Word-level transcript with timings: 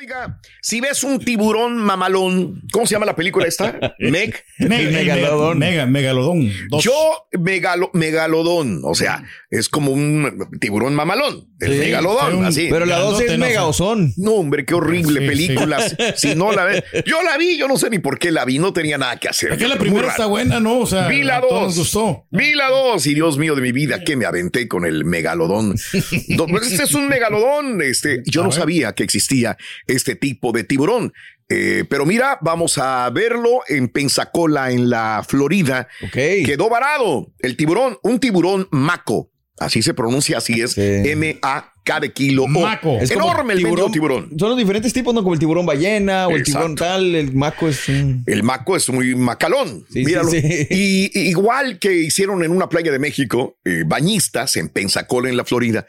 Oiga, 0.00 0.38
si 0.62 0.80
ves 0.80 1.02
un 1.02 1.18
tiburón 1.18 1.76
mamalón, 1.78 2.62
¿cómo 2.70 2.86
se 2.86 2.94
llama 2.94 3.06
la 3.06 3.16
película 3.16 3.46
esta? 3.48 3.78
Meg. 3.98 4.32
Meg- 4.60 4.92
megalodón. 4.92 5.58
Mega, 5.58 5.86
megalodón. 5.86 6.52
Dos. 6.68 6.84
Yo, 6.84 6.92
megalo- 7.32 7.90
megalodón, 7.94 8.80
o 8.84 8.94
sea, 8.94 9.24
es 9.50 9.68
como 9.68 9.90
un 9.90 10.48
tiburón 10.60 10.94
mamalón, 10.94 11.48
el 11.58 11.72
Sí, 11.72 11.78
megalodón, 11.78 12.26
pero 12.26 12.38
un- 12.38 12.44
así. 12.44 12.68
Pero 12.70 12.86
la 12.86 12.98
dos 12.98 13.18
Grandote, 13.18 13.32
es 13.32 13.38
no 13.38 13.44
sé. 13.44 13.50
megaozón. 13.50 14.12
No, 14.18 14.32
hombre, 14.34 14.64
qué 14.64 14.74
horrible 14.74 15.20
Sí, 15.20 15.26
película. 15.26 15.80
Si 16.16 16.34
no 16.36 16.52
la 16.52 16.64
ves, 16.64 16.84
yo 17.04 17.20
la 17.24 17.36
vi, 17.36 17.58
yo 17.58 17.66
no 17.66 17.76
sé 17.76 17.90
ni 17.90 17.98
por 17.98 18.20
qué 18.20 18.30
la 18.30 18.44
vi, 18.44 18.60
no 18.60 18.72
tenía 18.72 18.98
nada 18.98 19.16
que 19.16 19.28
hacer. 19.28 19.52
Es 19.52 19.58
que 19.58 19.66
la 19.66 19.78
primera 19.78 20.02
raro. 20.02 20.10
está 20.12 20.26
buena, 20.26 20.60
¿no? 20.60 20.78
O 20.78 20.86
sea, 20.86 21.08
Vi 21.08 21.22
la 21.24 21.40
gustó. 21.40 22.24
Vi 22.30 22.54
la 22.54 22.68
dos. 22.68 23.04
Y 23.08 23.14
Dios 23.14 23.36
mío 23.36 23.56
de 23.56 23.62
mi 23.62 23.72
vida, 23.72 24.04
que 24.04 24.14
me 24.14 24.26
aventé 24.26 24.68
con 24.68 24.84
el 24.86 25.04
megalodón. 25.04 25.74
Pues 26.48 26.70
este 26.72 26.84
es 26.84 26.94
un 26.94 27.08
megalodón. 27.08 27.82
Este, 27.82 28.22
yo 28.26 28.42
no 28.44 28.52
sabía 28.52 28.92
que 28.92 29.02
existía 29.02 29.56
este 29.88 30.14
tipo 30.14 30.52
de 30.52 30.62
tiburón. 30.64 31.12
Eh, 31.48 31.84
pero 31.88 32.04
mira, 32.04 32.38
vamos 32.42 32.78
a 32.78 33.08
verlo 33.10 33.62
en 33.68 33.88
Pensacola, 33.88 34.70
en 34.70 34.90
la 34.90 35.24
Florida. 35.26 35.88
Ok. 36.04 36.14
Quedó 36.44 36.68
varado 36.68 37.32
el 37.40 37.56
tiburón, 37.56 37.98
un 38.02 38.20
tiburón 38.20 38.68
maco. 38.70 39.30
Así 39.58 39.82
se 39.82 39.92
pronuncia, 39.92 40.38
así 40.38 40.60
es. 40.60 40.72
Sí. 40.72 40.82
M-A-K 40.82 42.00
de 42.00 42.12
kilo. 42.12 42.44
O. 42.44 42.48
Maco. 42.48 42.98
Es 43.00 43.10
Enorme 43.10 43.54
el 43.54 43.62
mendigo 43.62 43.90
tiburón. 43.90 44.30
Son 44.38 44.50
los 44.50 44.58
diferentes 44.58 44.92
tipos, 44.92 45.12
¿no? 45.12 45.22
Como 45.22 45.34
el 45.34 45.40
tiburón 45.40 45.66
ballena 45.66 46.28
o 46.28 46.36
el 46.36 46.44
tiburón 46.44 46.76
tal. 46.76 47.14
El 47.14 47.32
maco 47.34 47.68
es 47.68 47.88
un... 47.88 48.22
El 48.26 48.44
maco 48.44 48.76
es 48.76 48.88
muy 48.90 49.16
macalón. 49.16 49.84
Sí, 49.90 50.04
Míralo. 50.04 50.30
sí, 50.30 50.40
y 50.70 51.18
igual 51.28 51.80
que 51.80 51.92
hicieron 51.92 52.44
en 52.44 52.52
una 52.52 52.68
playa 52.68 52.92
de 52.92 53.00
México, 53.00 53.58
eh, 53.64 53.82
bañistas 53.84 54.54
en 54.56 54.68
Pensacola, 54.68 55.28
en 55.28 55.36
la 55.36 55.44
Florida. 55.44 55.86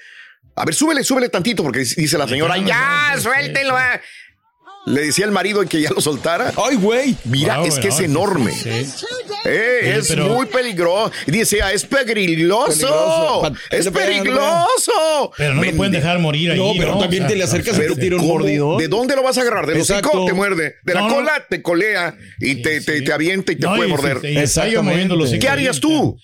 A 0.59 0.65
ver, 0.65 0.75
súbele, 0.75 1.03
súbele 1.03 1.29
tantito, 1.29 1.63
porque 1.63 1.79
dice 1.79 2.17
la 2.17 2.27
señora, 2.27 2.57
ya, 2.57 3.15
suéltelo. 3.19 3.75
ah". 3.77 3.99
Le 4.85 5.01
decía 5.01 5.25
al 5.25 5.31
marido 5.31 5.63
que 5.65 5.81
ya 5.81 5.89
lo 5.91 6.01
soltara. 6.01 6.51
¡Ay, 6.65 6.77
güey! 6.77 7.15
Mira, 7.25 7.57
Wow, 7.57 7.65
es 7.67 7.75
que 7.79 7.89
wow, 7.89 7.97
es 7.97 8.03
enorme. 8.03 8.51
sí. 8.51 8.69
Eh, 9.45 9.79
Sí, 9.83 9.89
es 9.89 10.07
pero- 10.07 10.29
muy 10.29 10.45
peligroso. 10.47 11.11
Dice, 11.27 11.61
ah, 11.61 11.71
es 11.73 11.85
peligroso. 11.85 13.43
Es 13.69 13.87
peligroso. 13.89 15.31
Pero 15.37 15.55
no 15.55 15.63
lo 15.63 15.71
pueden 15.73 15.91
dejar 15.93 16.19
morir 16.19 16.51
ahí. 16.51 16.57
No, 16.57 16.71
pero 16.77 16.97
también 16.97 17.23
O 17.23 17.27
sea, 17.27 17.33
te 17.33 17.37
le 17.37 17.43
acercas 17.43 17.77
y 17.77 17.81
te 17.93 17.95
tira 18.01 18.15
un 18.15 18.21
¿cómo? 18.21 18.33
mordidón. 18.35 18.77
¿De 18.77 18.87
dónde 18.87 19.15
lo 19.15 19.23
vas 19.23 19.37
a 19.37 19.41
agarrar? 19.41 19.65
¿Del 19.67 19.77
Exacto. 19.77 20.09
hocico? 20.09 20.25
Te 20.25 20.33
muerde. 20.33 20.75
De 20.83 20.93
la 20.93 21.01
No, 21.01 21.09
no. 21.09 21.15
cola 21.15 21.45
te 21.49 21.61
colea 21.61 22.15
y 22.39 22.61
te, 22.61 22.81
te, 22.81 23.01
te 23.01 23.13
avienta 23.13 23.51
y 23.51 23.55
te 23.57 23.67
No, 23.67 23.75
puede 23.75 23.89
morder. 23.89 24.19
Exactamente. 24.23 24.81
moviendo 24.81 25.15
los 25.15 25.31
¿Qué 25.31 25.49
harías 25.49 25.79
tú? 25.79 26.17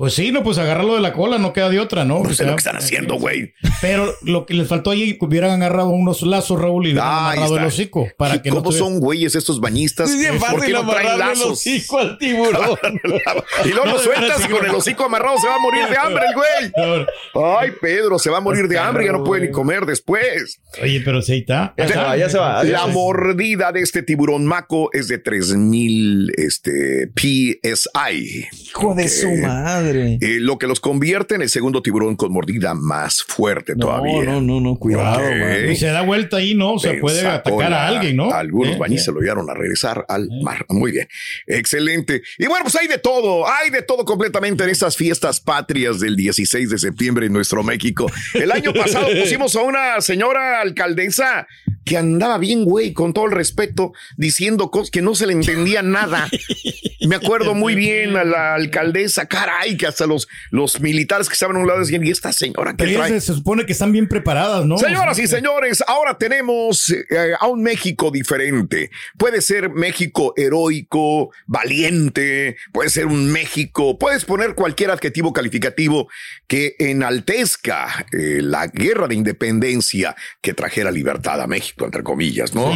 Pues 0.00 0.14
sí, 0.14 0.32
no, 0.32 0.42
pues 0.42 0.56
agarrarlo 0.56 0.94
de 0.94 1.02
la 1.02 1.12
cola, 1.12 1.36
no 1.36 1.52
queda 1.52 1.68
de 1.68 1.78
otra, 1.78 2.06
¿no? 2.06 2.14
No 2.20 2.20
O 2.22 2.28
sé 2.30 2.36
sea, 2.36 2.46
lo 2.46 2.52
que 2.54 2.60
están 2.60 2.76
haciendo, 2.78 3.16
güey. 3.16 3.52
Pero 3.82 4.10
lo 4.22 4.46
que 4.46 4.54
les 4.54 4.66
faltó 4.66 4.92
ahí, 4.92 5.18
hubieran 5.20 5.50
agarrado 5.50 5.90
unos 5.90 6.22
lazos, 6.22 6.58
Raúl, 6.58 6.86
y 6.86 6.92
hubieran 6.92 7.06
Ah, 7.06 7.32
amarrado 7.32 7.58
el 7.58 7.64
hocico 7.66 8.08
para 8.16 8.40
que 8.40 8.48
no 8.48 8.56
¿Cómo 8.56 8.70
tuviera- 8.70 8.86
son 8.86 8.98
güeyes 8.98 9.34
estos 9.34 9.60
bañistas? 9.60 10.08
Es 10.08 10.18
bien 10.18 10.38
¿Por 10.38 10.48
qué 10.48 10.56
fácil 10.56 10.72
no 10.72 10.90
traen 10.90 11.06
amarrarle 11.06 11.12
el 11.12 11.18
lazos? 11.38 11.52
hocico 11.52 11.98
al 11.98 12.16
tiburón. 12.16 12.78
y 13.66 13.68
luego 13.68 13.84
No, 13.84 13.92
lo 13.92 13.98
sueltas 13.98 14.40
y 14.40 14.42
sí, 14.44 14.48
con 14.48 14.64
el 14.64 14.74
hocico 14.74 15.04
amarrado 15.04 15.36
se 15.38 15.46
va 15.48 15.56
a 15.56 15.58
morir 15.58 15.84
de 15.86 15.96
hambre 15.98 16.22
el 16.28 16.34
güey. 16.34 17.44
Ay, 17.60 17.70
Pedro, 17.78 18.18
se 18.18 18.30
va 18.30 18.38
a 18.38 18.40
morir 18.40 18.68
de 18.68 18.78
hambre, 18.78 19.04
ya 19.04 19.12
no 19.12 19.22
puede 19.22 19.48
ni 19.48 19.50
comer 19.52 19.84
después. 19.84 20.60
Oye, 20.82 21.02
pero 21.04 21.20
sí, 21.20 21.32
ahí 21.32 21.40
está. 21.40 21.74
Ya 21.76 21.88
se 21.88 21.96
va, 21.98 22.16
ya 22.16 22.30
se 22.30 22.38
va. 22.38 22.64
La 22.64 22.86
mordida 22.86 23.70
de 23.70 23.82
este 23.82 24.02
tiburón 24.02 24.46
maco 24.46 24.88
es 24.94 25.08
de 25.08 25.18
3000 25.18 26.32
este, 26.38 27.10
PSI. 27.14 28.46
Hijo 28.68 28.94
de 28.94 29.06
su 29.06 29.30
madre. 29.34 29.89
Eh, 29.96 30.38
lo 30.40 30.58
que 30.58 30.66
los 30.66 30.80
convierte 30.80 31.34
en 31.34 31.42
el 31.42 31.48
segundo 31.48 31.82
tiburón 31.82 32.16
con 32.16 32.32
mordida 32.32 32.74
más 32.74 33.22
fuerte 33.22 33.74
No, 33.76 33.86
todavía. 33.86 34.24
no, 34.24 34.40
no, 34.40 34.60
no, 34.60 34.76
cuidado, 34.76 35.20
Ok. 35.20 35.30
man. 35.38 35.72
Y 35.72 35.76
se 35.76 35.86
da 35.86 36.02
vuelta 36.02 36.36
ahí, 36.38 36.54
¿no? 36.54 36.74
O 36.74 36.78
sea, 36.78 36.98
puede 37.00 37.20
Pensacola. 37.22 37.66
atacar 37.66 37.72
a 37.72 37.86
alguien, 37.88 38.16
¿no? 38.16 38.32
Algunos 38.32 38.74
Eh, 38.76 38.78
bañistas 38.78 39.08
eh. 39.08 39.12
lo 39.12 39.20
llevaron 39.20 39.48
a 39.50 39.54
regresar 39.54 40.04
al 40.08 40.28
mar. 40.42 40.64
Muy 40.68 40.92
bien. 40.92 41.08
Excelente. 41.46 42.22
Y 42.38 42.46
bueno, 42.46 42.64
pues 42.64 42.76
hay 42.76 42.86
de 42.86 42.98
todo. 42.98 43.46
Hay 43.48 43.70
de 43.70 43.82
todo 43.82 44.04
completamente 44.04 44.64
en 44.64 44.70
estas 44.70 44.96
fiestas 44.96 45.40
patrias 45.40 46.00
del 46.00 46.16
16 46.16 46.70
de 46.70 46.78
septiembre 46.78 47.26
en 47.26 47.32
nuestro 47.32 47.62
México. 47.62 48.10
El 48.34 48.52
año 48.52 48.72
pasado 48.72 49.08
pusimos 49.20 49.54
a 49.56 49.62
una 49.62 50.00
señora 50.00 50.60
alcaldesa 50.60 51.46
que 51.84 51.96
andaba 51.96 52.38
bien, 52.38 52.64
güey, 52.64 52.92
con 52.92 53.12
todo 53.12 53.26
el 53.26 53.32
respeto, 53.32 53.92
diciendo 54.16 54.70
cosas 54.70 54.90
que 54.90 55.02
no 55.02 55.14
se 55.14 55.26
le 55.26 55.32
entendía 55.32 55.82
nada. 55.82 56.28
Me 57.08 57.16
acuerdo 57.16 57.54
muy 57.54 57.74
bien 57.74 58.16
a 58.16 58.24
la 58.24 58.54
alcaldesa, 58.54 59.26
caray, 59.26 59.76
que 59.80 59.86
hasta 59.86 60.06
los, 60.06 60.28
los 60.50 60.78
militares 60.78 61.26
que 61.26 61.32
estaban 61.32 61.56
a 61.56 61.60
un 61.60 61.66
lado 61.66 61.80
decían, 61.80 62.06
¿y 62.06 62.10
esta 62.10 62.34
señora 62.34 62.76
qué 62.76 62.86
trae? 62.94 63.08
se, 63.08 63.20
se 63.22 63.34
supone 63.34 63.64
que 63.64 63.72
están 63.72 63.92
bien 63.92 64.06
preparadas, 64.08 64.66
¿no? 64.66 64.76
Señoras 64.76 65.18
y 65.18 65.26
señores, 65.26 65.82
ahora 65.86 66.18
tenemos 66.18 66.90
eh, 66.90 67.32
a 67.38 67.46
un 67.46 67.62
México 67.62 68.10
diferente. 68.10 68.90
Puede 69.16 69.40
ser 69.40 69.70
México 69.70 70.34
heroico, 70.36 71.30
valiente, 71.46 72.58
puede 72.72 72.90
ser 72.90 73.06
un 73.06 73.32
México, 73.32 73.98
puedes 73.98 74.26
poner 74.26 74.54
cualquier 74.54 74.90
adjetivo 74.90 75.32
calificativo 75.32 76.08
que 76.46 76.76
enaltezca 76.78 78.04
eh, 78.12 78.40
la 78.42 78.66
guerra 78.66 79.08
de 79.08 79.14
independencia 79.14 80.14
que 80.42 80.52
trajera 80.52 80.90
libertad 80.90 81.40
a 81.40 81.46
México, 81.46 81.86
entre 81.86 82.02
comillas, 82.02 82.54
¿no? 82.54 82.74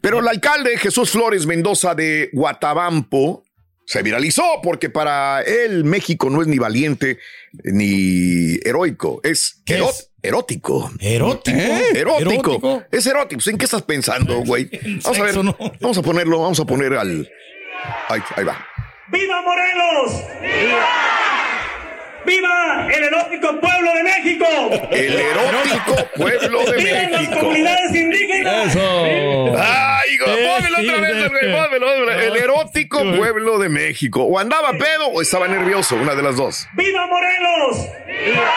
Pero 0.00 0.20
el 0.20 0.28
alcalde 0.28 0.78
Jesús 0.78 1.10
Flores 1.10 1.44
Mendoza 1.44 1.96
de 1.96 2.30
Guatabampo 2.32 3.45
se 3.86 4.02
viralizó 4.02 4.42
porque 4.62 4.90
para 4.90 5.42
él 5.42 5.84
México 5.84 6.28
no 6.28 6.42
es 6.42 6.48
ni 6.48 6.58
valiente 6.58 7.18
ni 7.64 8.56
heroico, 8.64 9.20
es, 9.22 9.62
erótico. 10.22 10.90
Erótico. 11.00 11.58
Erótico. 11.94 12.84
Es 12.90 13.06
erótico. 13.06 13.50
¿En 13.50 13.58
qué 13.58 13.64
estás 13.64 13.82
pensando, 13.82 14.40
güey? 14.40 14.68
Vamos 15.04 15.18
a 15.18 15.22
ver. 15.22 15.34
Vamos 15.80 15.98
a 15.98 16.02
ponerlo, 16.02 16.40
vamos 16.40 16.60
a 16.60 16.64
poner 16.64 16.94
al. 16.94 17.30
Ahí, 18.08 18.20
ahí 18.34 18.44
va. 18.44 18.66
¡Viva 19.08 19.40
Morelos! 19.42 20.24
¡Viva! 20.42 21.25
¡Viva 22.26 22.88
el 22.92 23.04
erótico 23.04 23.60
pueblo 23.60 23.92
de 23.94 24.02
México! 24.02 24.46
El 24.90 25.14
erótico 25.20 26.08
pueblo 26.16 26.64
de 26.64 26.76
¡Vivan 26.76 27.12
las 27.12 27.20
México. 27.22 27.38
comunidades 27.40 27.94
indígenas! 27.94 28.66
Eso. 28.66 29.56
Ay, 29.58 30.18
pónmelo 30.18 30.78
otra 30.80 31.00
vez, 31.00 31.30
pónmelo 31.30 31.86
otra 32.02 32.16
vez. 32.16 32.24
El 32.26 32.30
No. 32.30 32.34
erótico 32.36 32.98
pueblo 33.16 33.58
de 33.58 33.68
México. 33.68 34.22
O 34.24 34.38
andaba 34.38 34.72
pedo 34.72 35.06
o 35.08 35.22
estaba 35.22 35.48
nervioso, 35.48 35.96
una 35.96 36.14
de 36.14 36.22
las 36.22 36.36
dos. 36.36 36.68
¡Viva 36.74 37.06
Morelos! 37.06 37.88
¡Viva 38.06 38.52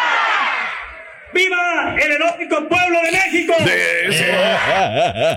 el 1.33 2.11
erótico 2.11 2.67
pueblo 2.67 2.99
de 3.03 3.11
México! 3.11 3.53
De 3.63 4.07
ese. 4.07 4.25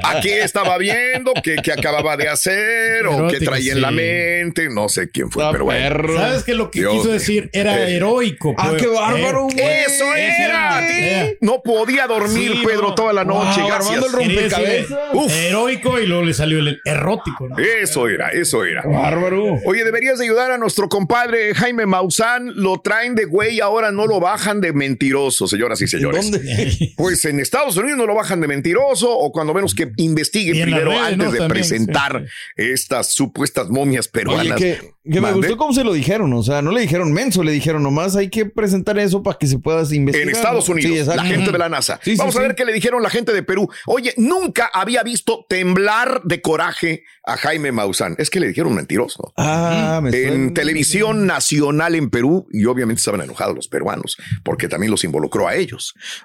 Aquí 0.04 0.30
estaba 0.30 0.78
viendo 0.78 1.32
que, 1.42 1.56
que 1.56 1.72
acababa 1.72 2.16
de 2.16 2.28
hacer 2.28 3.06
o 3.06 3.10
que 3.28 3.36
Erótico, 3.36 3.44
traía 3.50 3.72
en 3.72 3.80
la 3.82 3.90
mente. 3.90 4.68
No 4.70 4.88
sé 4.88 5.10
quién 5.10 5.30
fue, 5.30 5.42
Está 5.42 5.52
pero 5.52 5.64
bueno. 5.64 5.80
perro. 5.88 6.16
¿Sabes 6.16 6.44
que 6.44 6.54
lo 6.54 6.70
que 6.70 6.80
Dios 6.80 6.92
quiso 6.94 7.12
decir 7.12 7.50
era 7.52 7.88
Eh. 7.88 7.96
heroico? 7.96 8.54
Ah, 8.58 8.72
qué 8.78 8.86
bárbaro, 8.86 9.48
Eh. 9.56 9.84
Eso 9.86 10.14
era. 10.14 10.80
Eh. 10.88 11.36
No 11.40 11.62
podía 11.62 12.06
dormir, 12.06 12.52
Sí, 12.52 12.62
Pedro, 12.66 12.88
no. 12.88 12.94
toda 12.94 13.12
la 13.12 13.24
noche. 13.24 13.60
Wow, 13.60 13.68
gracias. 13.68 14.04
el 14.04 14.12
rompecabezas. 14.12 14.98
Uf. 15.12 15.32
heroico 15.32 15.98
y 16.00 16.06
luego 16.06 16.24
le 16.24 16.34
salió 16.34 16.58
el 16.58 16.80
erótico. 16.84 17.48
¿no? 17.48 17.58
Eso 17.58 18.08
era, 18.08 18.30
eso 18.30 18.64
era. 18.64 18.82
Bárbaro. 18.82 19.58
Oye, 19.66 19.84
deberías 19.84 20.18
de 20.18 20.24
ayudar 20.24 20.50
a 20.52 20.58
nuestro 20.58 20.88
compadre 20.88 21.54
Jaime 21.54 21.86
Maussan. 21.86 22.52
Lo 22.54 22.80
traen 22.80 23.14
de 23.14 23.24
güey, 23.24 23.60
ahora 23.60 23.90
no 23.92 24.06
lo 24.06 24.20
bajan 24.20 24.60
de 24.60 24.72
mentiroso, 24.72 25.46
señoras 25.46 25.81
y 25.84 25.88
señores. 25.88 26.30
¿Dónde? 26.30 26.92
Pues 26.96 27.24
en 27.24 27.40
Estados 27.40 27.76
Unidos 27.76 27.98
no 27.98 28.06
lo 28.06 28.14
bajan 28.14 28.40
de 28.40 28.48
mentiroso 28.48 29.10
o 29.10 29.32
cuando 29.32 29.52
menos 29.54 29.74
que 29.74 29.92
investiguen 29.96 30.62
primero 30.62 30.90
redes, 30.90 31.02
antes 31.04 31.18
¿no? 31.18 31.32
de 31.32 31.38
También, 31.38 31.48
presentar 31.48 32.24
estas 32.56 33.12
supuestas 33.12 33.68
momias 33.70 34.06
Oye, 34.06 34.12
peruanas. 34.12 34.56
que, 34.58 34.80
que 35.10 35.20
me 35.20 35.32
gustó 35.32 35.56
cómo 35.56 35.72
se 35.72 35.84
lo 35.84 35.92
dijeron. 35.92 36.32
O 36.32 36.42
sea, 36.42 36.62
no 36.62 36.70
le 36.72 36.80
dijeron 36.82 37.12
menso, 37.12 37.42
le 37.42 37.52
dijeron 37.52 37.82
nomás 37.82 38.14
hay 38.16 38.28
que 38.30 38.46
presentar 38.46 38.98
eso 38.98 39.22
para 39.22 39.38
que 39.38 39.46
se 39.46 39.58
pueda 39.58 39.80
investigar. 39.80 40.28
En 40.28 40.28
Estados. 40.34 40.68
Unidos, 40.68 41.08
Sí, 41.08 41.16
la 41.16 41.24
gente 41.24 41.50
de 41.50 41.58
la 41.58 41.68
NASA. 41.68 41.98
Sí, 42.04 42.12
sí, 42.12 42.16
Vamos 42.18 42.36
a 42.36 42.38
sí. 42.38 42.46
ver 42.46 42.54
qué 42.54 42.64
le 42.64 42.72
dijeron 42.72 43.02
la 43.02 43.10
gente 43.10 43.32
de 43.32 43.42
Perú. 43.42 43.68
Oye, 43.86 44.14
nunca 44.16 44.70
había 44.72 45.02
visto 45.02 45.44
temblar 45.48 46.22
de 46.24 46.40
coraje 46.40 47.04
a 47.24 47.36
Jaime 47.36 47.72
Maussan. 47.72 48.14
Es 48.18 48.30
que 48.30 48.38
le 48.40 48.48
dijeron 48.48 48.74
mentiroso. 48.74 49.32
Ah, 49.36 50.00
me 50.02 50.10
En 50.10 50.28
suena. 50.28 50.54
televisión 50.54 51.26
nacional 51.26 51.94
en 51.94 52.10
Perú, 52.10 52.46
y 52.52 52.64
obviamente 52.66 53.00
estaban 53.00 53.22
enojados 53.22 53.54
los 53.56 53.68
peruanos, 53.68 54.16
porque 54.44 54.68
también 54.68 54.90
los 54.90 55.02
involucró 55.04 55.48
a 55.48 55.54
ellos. 55.56 55.71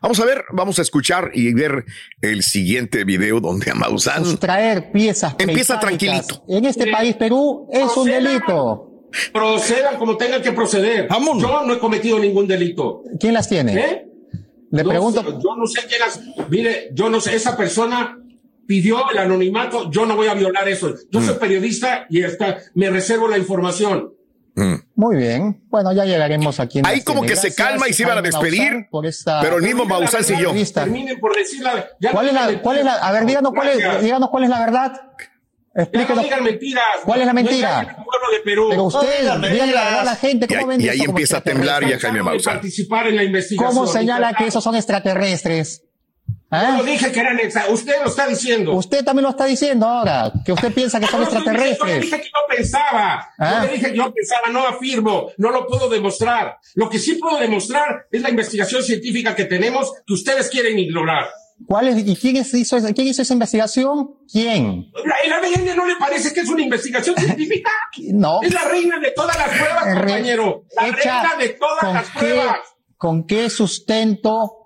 Vamos 0.01 0.19
a 0.19 0.25
ver, 0.25 0.43
vamos 0.51 0.79
a 0.79 0.81
escuchar 0.81 1.31
y 1.33 1.53
ver 1.53 1.85
el 2.21 2.43
siguiente 2.43 3.03
video 3.03 3.39
donde 3.39 3.71
a 3.71 3.75
Maussan 3.75 4.25
Sustraer 4.25 4.91
piezas 4.91 5.35
Empieza 5.39 5.79
tranquilito. 5.79 6.43
En 6.47 6.65
este 6.65 6.91
país, 6.91 7.15
Perú, 7.15 7.67
es 7.71 7.95
un 7.97 8.07
delito. 8.07 8.83
Procedan 9.33 9.97
como 9.97 10.17
tengan 10.17 10.41
que 10.41 10.51
proceder. 10.51 11.07
Vámonos. 11.07 11.41
Yo 11.41 11.63
no 11.65 11.73
he 11.73 11.79
cometido 11.79 12.19
ningún 12.19 12.47
delito. 12.47 13.03
¿Quién 13.19 13.33
las 13.33 13.47
tiene? 13.49 13.73
¿Eh? 13.75 14.03
Le 14.69 14.83
No 14.83 14.89
pregunto, 14.89 15.21
sé, 15.21 15.29
yo 15.41 15.55
no 15.55 15.65
sé 15.65 15.81
quién 15.87 15.99
las. 16.01 16.19
Mire, 16.49 16.89
yo 16.93 17.09
no 17.09 17.21
sé, 17.21 17.35
esa 17.35 17.55
persona 17.55 18.19
pidió 18.67 19.09
el 19.09 19.17
anonimato, 19.17 19.89
yo 19.89 20.05
no 20.05 20.17
voy 20.17 20.27
a 20.27 20.33
violar 20.33 20.67
eso. 20.67 20.93
Yo 21.09 21.21
Mm. 21.21 21.25
soy 21.25 21.35
periodista 21.37 22.05
y 22.09 22.21
hasta 22.23 22.57
me 22.75 22.89
reservo 22.89 23.29
la 23.29 23.37
información. 23.37 24.13
Muy 24.95 25.15
bien. 25.17 25.63
Bueno, 25.69 25.93
ya 25.93 26.05
llegaremos 26.05 26.59
aquí. 26.59 26.81
Ahí 26.83 27.01
como 27.01 27.21
que 27.23 27.35
se 27.35 27.53
calma 27.53 27.87
y 27.87 27.93
se 27.93 28.03
iban 28.03 28.17
a 28.17 28.21
despedir, 28.21 28.87
por 28.89 29.05
esta 29.05 29.39
pero 29.41 29.57
el 29.57 29.63
mismo 29.63 29.85
Maussan 29.85 30.23
siguió. 30.23 30.47
entrevista. 30.49 30.83
Terminen 30.83 31.19
por 31.19 31.35
decir 31.35 31.61
la. 31.61 31.87
ya 31.99 32.11
¿Cuál 32.11 32.25
no 32.33 32.41
es 32.41 32.53
la, 32.53 32.61
cuál 32.61 32.77
es 32.79 32.85
la, 32.85 32.93
a 32.95 33.11
ver, 33.11 33.25
díganos 33.25 33.51
cuál 33.53 33.69
es, 33.69 34.01
díganos 34.01 34.29
cuál 34.29 34.43
es 34.45 34.49
la 34.49 34.59
verdad. 34.59 34.91
Ya 34.93 35.83
no 35.83 35.83
Explíquenos. 35.83 36.23
digan 36.23 36.43
mentiras. 36.43 36.83
¿Cuál 37.05 37.19
es 37.21 37.25
la 37.27 37.33
No 37.33 37.35
mentira? 37.35 37.97
de 38.35 38.39
Perú. 38.43 38.67
Pero 38.71 38.83
usted, 38.85 39.19
dígale 39.51 39.71
la 39.73 39.83
verdad 39.83 39.99
a 39.99 40.03
la 40.03 40.15
gente. 40.15 40.47
Y 40.49 40.53
ahí- 40.53 40.59
¿Cómo 40.59 40.69
vende 40.69 40.85
y 40.85 40.89
ahí 40.89 40.97
esto 40.99 41.09
empieza 41.11 41.37
a 41.37 41.41
temblar 41.41 41.83
y 41.83 41.85
a 41.85 41.89
extraterrestre? 41.95 42.09
Jaime 42.09 42.23
Maussan. 42.23 42.53
participar 42.55 43.07
en 43.07 43.15
la 43.15 43.23
investigación. 43.23 43.75
¿Cómo 43.75 43.87
señala 43.87 44.33
que 44.33 44.47
esos 44.47 44.63
son 44.63 44.75
extraterrestres? 44.75 45.83
Yo 46.49 46.57
¿Ah? 46.57 46.75
no 46.77 46.83
dije 46.83 47.11
que 47.11 47.19
eran 47.19 47.37
Usted 47.69 47.95
lo 48.03 48.09
está 48.09 48.25
diciendo. 48.25 48.71
Usted 48.73 49.03
también 49.03 49.23
lo 49.23 49.31
está 49.31 49.43
diciendo 49.45 49.85
ahora, 49.85 50.31
que 50.45 50.53
usted 50.53 50.73
piensa 50.73 50.97
que 50.99 51.07
son 51.07 51.19
Yo 51.25 51.25
no 51.25 51.25
diciendo- 51.41 51.51
Yo 51.51 51.65
extraterrestres. 51.65 52.01
dije 52.01 52.21
que 52.21 52.27
yo 52.27 52.55
pensaba. 52.57 53.29
Ah. 53.37 53.59
Yo 53.63 53.67
le 53.67 53.73
dije 53.77 53.91
que 53.91 53.97
yo 53.97 54.13
pensaba, 54.13 54.49
no 54.51 54.65
afirmo, 54.65 55.29
no 55.37 55.51
lo 55.51 55.67
puedo 55.67 55.89
demostrar. 55.89 56.57
Lo 56.75 56.89
que 56.89 56.99
sí 56.99 57.15
puedo 57.15 57.37
demostrar 57.37 58.05
es 58.11 58.21
la 58.21 58.29
investigación 58.29 58.81
científica 58.81 59.35
que 59.35 59.43
tenemos 59.43 59.91
que 60.05 60.13
ustedes 60.13 60.49
quieren 60.49 60.79
ignorar. 60.79 61.27
¿Cuál 61.65 61.87
es, 61.89 61.97
¿Y 62.07 62.15
quién 62.15 62.37
hizo, 62.37 62.77
esa- 62.77 62.93
quién 62.93 63.07
hizo 63.07 63.23
esa 63.23 63.33
investigación? 63.33 64.11
¿Quién? 64.31 64.89
¿La- 65.03 65.15
¿El 65.25 65.33
ADN 65.33 65.75
no 65.75 65.85
le 65.85 65.95
parece 65.97 66.31
que 66.33 66.41
es 66.41 66.47
una 66.49 66.61
investigación 66.61 67.15
científica? 67.17 67.71
No. 68.13 68.41
Es 68.41 68.53
la 68.53 68.63
reina 68.63 68.99
de 68.99 69.11
todas 69.11 69.35
las 69.37 69.49
pruebas, 69.49 69.95
compañero. 69.95 70.63
La 70.77 70.87
hecha 70.87 70.95
reina 71.23 71.35
de 71.39 71.49
todas 71.49 71.93
las 71.93 72.09
qué, 72.11 72.19
pruebas. 72.19 72.59
¿Con 72.95 73.25
qué 73.27 73.49
sustento 73.49 74.56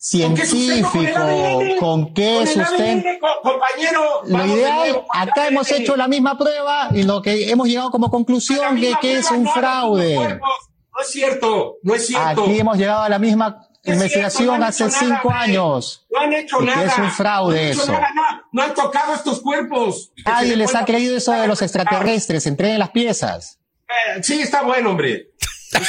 Científico? 0.00 0.98
ADN. 0.98 1.76
¿Con 1.78 2.14
qué 2.14 2.46
sustento? 2.46 3.06
Compañero. 3.42 4.22
Lo 4.24 4.38
de 4.38 4.46
ideal, 4.46 5.04
acá 5.12 5.48
hemos 5.48 5.70
hecho 5.70 5.94
la 5.94 6.08
misma 6.08 6.38
prueba 6.38 6.88
y 6.92 7.02
lo 7.02 7.20
que 7.20 7.50
hemos 7.50 7.68
llegado 7.68 7.90
como 7.90 8.10
conclusión 8.10 8.76
misma 8.76 8.98
que 8.98 9.18
es 9.18 9.30
un 9.30 9.44
no, 9.44 9.52
fraude. 9.52 10.16
No 10.16 11.02
es 11.02 11.10
cierto, 11.10 11.76
no 11.82 11.94
es 11.94 12.06
cierto. 12.06 12.44
Aquí 12.44 12.58
hemos 12.58 12.78
llegado 12.78 13.02
a 13.02 13.10
la 13.10 13.18
misma 13.18 13.68
No 13.84 13.92
investigación 13.92 14.48
cierto, 14.48 14.64
hace 14.64 14.84
nada, 14.84 14.98
cinco 14.98 15.30
años. 15.30 16.06
No 16.10 16.18
han 16.18 16.32
hecho 16.32 16.60
nada. 16.62 16.82
es 16.82 16.98
un 16.98 17.10
fraude 17.10 17.62
no 17.74 17.82
eso. 17.82 17.92
nada, 17.92 18.46
no, 18.52 18.62
han 18.62 18.72
tocado 18.72 19.12
estos 19.12 19.40
cuerpos. 19.42 20.12
Nadie 20.24 20.50
le 20.50 20.56
les 20.56 20.74
ha 20.74 20.86
creído 20.86 21.18
eso 21.18 21.32
de 21.32 21.46
los 21.46 21.60
extraterrestres. 21.60 22.46
Entreguen 22.46 22.78
las 22.78 22.90
piezas. 22.90 23.58
Eh, 23.86 24.22
sí, 24.22 24.40
está 24.40 24.62
bueno, 24.62 24.90
hombre. 24.92 25.26
Está. 25.72 25.80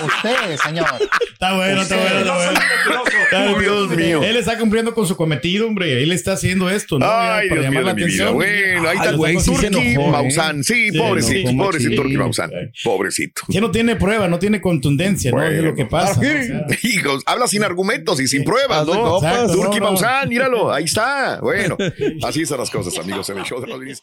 No, 0.00 0.06
usted, 0.06 0.56
señor. 0.64 0.86
Está 1.32 1.54
bueno, 1.54 1.82
está 1.82 1.96
bueno, 1.96 2.18
está 2.20 2.34
bueno. 2.34 2.60
Está 3.24 3.50
Oh, 3.52 3.58
Dios 3.60 3.90
mío. 3.90 4.22
Él 4.24 4.36
está 4.36 4.58
cumpliendo 4.58 4.92
con 4.94 5.06
su 5.06 5.16
cometido, 5.16 5.66
hombre. 5.66 6.02
Él 6.02 6.10
está 6.12 6.32
haciendo 6.32 6.68
esto, 6.70 6.98
¿no? 6.98 7.06
Ay, 7.08 7.48
Para 7.48 7.60
Dios 7.60 7.70
mío 7.72 7.80
llamar 7.80 7.84
la 7.84 7.94
de 7.94 8.04
mi 8.06 8.12
vida. 8.12 8.24
atención. 8.24 8.34
Bueno, 8.34 8.88
ahí 8.88 8.96
está 8.96 9.12
güey, 9.12 9.38
sí 9.40 9.56
se 9.56 9.70
Turki. 9.70 9.98
Maussan. 9.98 10.64
Sí, 10.64 10.90
Sí, 10.90 10.98
pobrecito, 10.98 11.52
no, 11.52 11.64
pobrecito. 11.64 11.96
Turki 12.02 12.16
Maussan. 12.16 12.50
Pobrecito. 12.82 13.42
Que 13.52 13.60
no 13.60 13.70
tiene 13.70 13.96
prueba, 13.96 14.26
no 14.28 14.38
tiene 14.38 14.60
contundencia, 14.60 15.30
¿no? 15.30 15.42
Es 15.44 15.62
lo 15.62 15.74
que 15.74 15.86
pasa. 15.86 16.14
sea, 16.20 16.66
Hijos, 16.82 17.22
habla 17.26 17.46
sin 17.46 17.62
argumentos 17.62 18.18
y 18.20 18.26
sin 18.26 18.44
pruebas, 18.44 18.86
¿no? 18.86 19.20
Turki. 19.52 19.80
Maussan, 19.80 20.28
míralo, 20.28 20.72
ahí 20.72 20.84
está. 20.84 21.38
Bueno, 21.40 21.76
así 22.24 22.44
son 22.46 22.58
las 22.58 22.70
cosas, 22.70 22.96
amigos, 22.98 23.28
en 23.30 23.38
el 23.38 23.44
show 23.44 23.60
de 23.60 23.72
Brindis. 23.76 24.02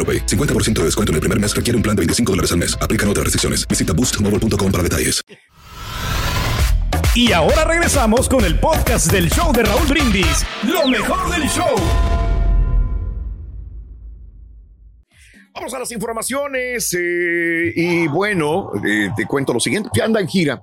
AroPay. 0.00 0.26
50% 0.26 0.80
de 0.80 0.84
descuento 0.84 1.12
en 1.12 1.16
el 1.16 1.20
primer 1.20 1.38
mes 1.38 1.54
requiere 1.54 1.76
un 1.76 1.82
plan 1.82 1.94
de 1.94 2.00
25 2.00 2.32
dólares 2.32 2.52
al 2.52 2.58
mes. 2.58 2.78
Aplican 2.80 3.08
otras 3.08 3.24
restricciones. 3.24 3.68
Visita 3.68 3.92
boostmobile.com 3.92 4.72
para 4.72 4.82
detalles. 4.82 5.22
Y 7.14 7.32
ahora 7.32 7.64
regresamos 7.64 8.28
con 8.28 8.44
el 8.44 8.58
podcast 8.60 9.10
del 9.10 9.28
show 9.30 9.52
de 9.52 9.64
Raúl 9.64 9.86
Brindis. 9.88 10.46
Lo 10.62 10.86
mejor 10.86 11.28
del 11.30 11.48
show. 11.48 11.74
Vamos 15.52 15.74
a 15.74 15.80
las 15.80 15.90
informaciones 15.90 16.94
eh, 16.96 17.72
y 17.74 18.06
bueno, 18.06 18.70
eh, 18.86 19.10
te 19.16 19.26
cuento 19.26 19.52
lo 19.52 19.58
siguiente, 19.58 19.90
que 19.92 20.02
anda 20.02 20.20
en 20.20 20.28
gira. 20.28 20.60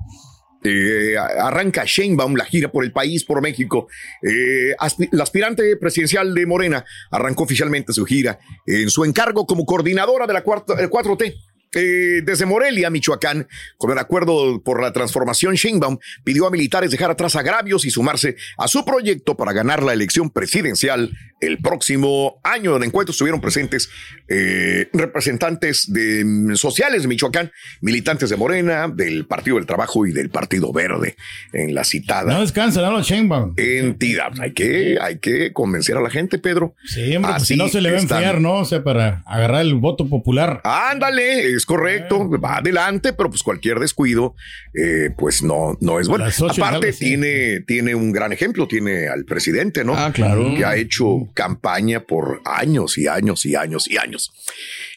Eh, 0.63 1.15
arranca 1.17 1.83
Sheinbaum 1.85 2.35
la 2.35 2.45
gira 2.45 2.71
por 2.71 2.83
el 2.83 2.91
país, 2.91 3.23
por 3.23 3.41
México. 3.41 3.87
Eh, 4.21 4.73
la 5.11 5.23
aspirante 5.23 5.77
presidencial 5.77 6.33
de 6.33 6.45
Morena 6.45 6.83
arrancó 7.11 7.43
oficialmente 7.43 7.93
su 7.93 8.05
gira 8.05 8.39
en 8.65 8.89
su 8.89 9.05
encargo 9.05 9.45
como 9.45 9.65
coordinadora 9.65 10.25
de 10.27 10.33
la 10.33 10.43
cuarta- 10.43 10.79
el 10.79 10.89
4T. 10.89 11.35
Eh, 11.74 12.21
desde 12.24 12.45
Morelia, 12.45 12.89
Michoacán, 12.89 13.47
con 13.77 13.91
el 13.91 13.97
acuerdo 13.97 14.62
por 14.63 14.81
la 14.81 14.93
transformación, 14.93 15.55
Sheinbaum 15.55 15.97
pidió 16.24 16.47
a 16.47 16.51
militares 16.51 16.91
dejar 16.91 17.12
atrás 17.12 17.36
agravios 17.36 17.86
y 17.86 17.89
sumarse 17.89 18.36
a 18.57 18.67
su 18.67 18.86
proyecto 18.86 19.36
para 19.36 19.53
ganar 19.53 19.83
la 19.83 19.93
elección 19.93 20.29
presidencial 20.29 21.12
el 21.39 21.59
próximo 21.59 22.39
año. 22.43 22.75
En 22.75 22.83
el 22.83 22.88
encuentro 22.88 23.12
estuvieron 23.12 23.41
presentes 23.41 23.89
eh, 24.27 24.89
representantes 24.93 25.91
de 25.91 26.24
mm, 26.25 26.55
sociales 26.55 27.03
de 27.03 27.07
Michoacán, 27.07 27.51
militantes 27.81 28.29
de 28.29 28.38
Morena, 28.38 28.88
del 28.88 29.25
Partido 29.25 29.57
del 29.57 29.65
Trabajo 29.65 30.05
y 30.05 30.13
del 30.13 30.29
Partido 30.29 30.71
Verde 30.71 31.15
en 31.53 31.75
la 31.75 31.83
citada. 31.83 32.33
No 32.33 32.41
descansa, 32.41 32.81
no, 32.81 33.01
Sheinbaum. 33.01 33.53
Entidad. 33.57 34.31
Hay 34.39 34.53
que, 34.53 34.97
hay 35.01 35.19
que 35.19 35.53
convencer 35.53 35.97
a 35.97 36.01
la 36.01 36.09
gente, 36.09 36.39
Pedro. 36.39 36.75
Sí, 36.86 37.15
hombre, 37.15 37.33
pues 37.33 37.47
si 37.47 37.55
no 37.55 37.67
se 37.67 37.81
le 37.81 37.91
va 37.91 37.97
a 37.97 38.01
enfriar, 38.01 38.41
¿no? 38.41 38.55
O 38.55 38.65
sea, 38.65 38.83
para 38.83 39.24
agarrar 39.25 39.62
el 39.62 39.75
voto 39.75 40.07
popular. 40.07 40.62
Ándale, 40.63 41.56
es 41.57 41.65
correcto, 41.65 42.29
va 42.29 42.57
adelante, 42.57 43.13
pero 43.13 43.29
pues 43.29 43.43
cualquier 43.43 43.79
descuido, 43.79 44.35
eh, 44.73 45.09
pues 45.17 45.43
no, 45.43 45.77
no 45.81 45.99
es 45.99 46.07
bueno. 46.07 46.25
Aparte, 46.25 46.93
tiene, 46.93 47.61
tiene 47.61 47.95
un 47.95 48.11
gran 48.11 48.31
ejemplo, 48.33 48.67
tiene 48.67 49.07
al 49.07 49.25
presidente, 49.25 49.83
¿no? 49.83 49.95
Ah, 49.95 50.11
claro. 50.13 50.53
Que 50.55 50.65
ha 50.65 50.75
hecho 50.75 51.29
campaña 51.33 52.01
por 52.01 52.41
años 52.45 52.97
y 52.97 53.07
años 53.07 53.45
y 53.45 53.55
años 53.55 53.87
y 53.89 53.97
años. 53.97 54.31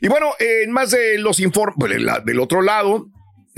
Y 0.00 0.09
bueno, 0.09 0.33
en 0.38 0.71
más 0.73 0.90
de 0.90 1.19
los 1.19 1.40
informes, 1.40 1.90
del 2.25 2.40
otro 2.40 2.62
lado, 2.62 3.09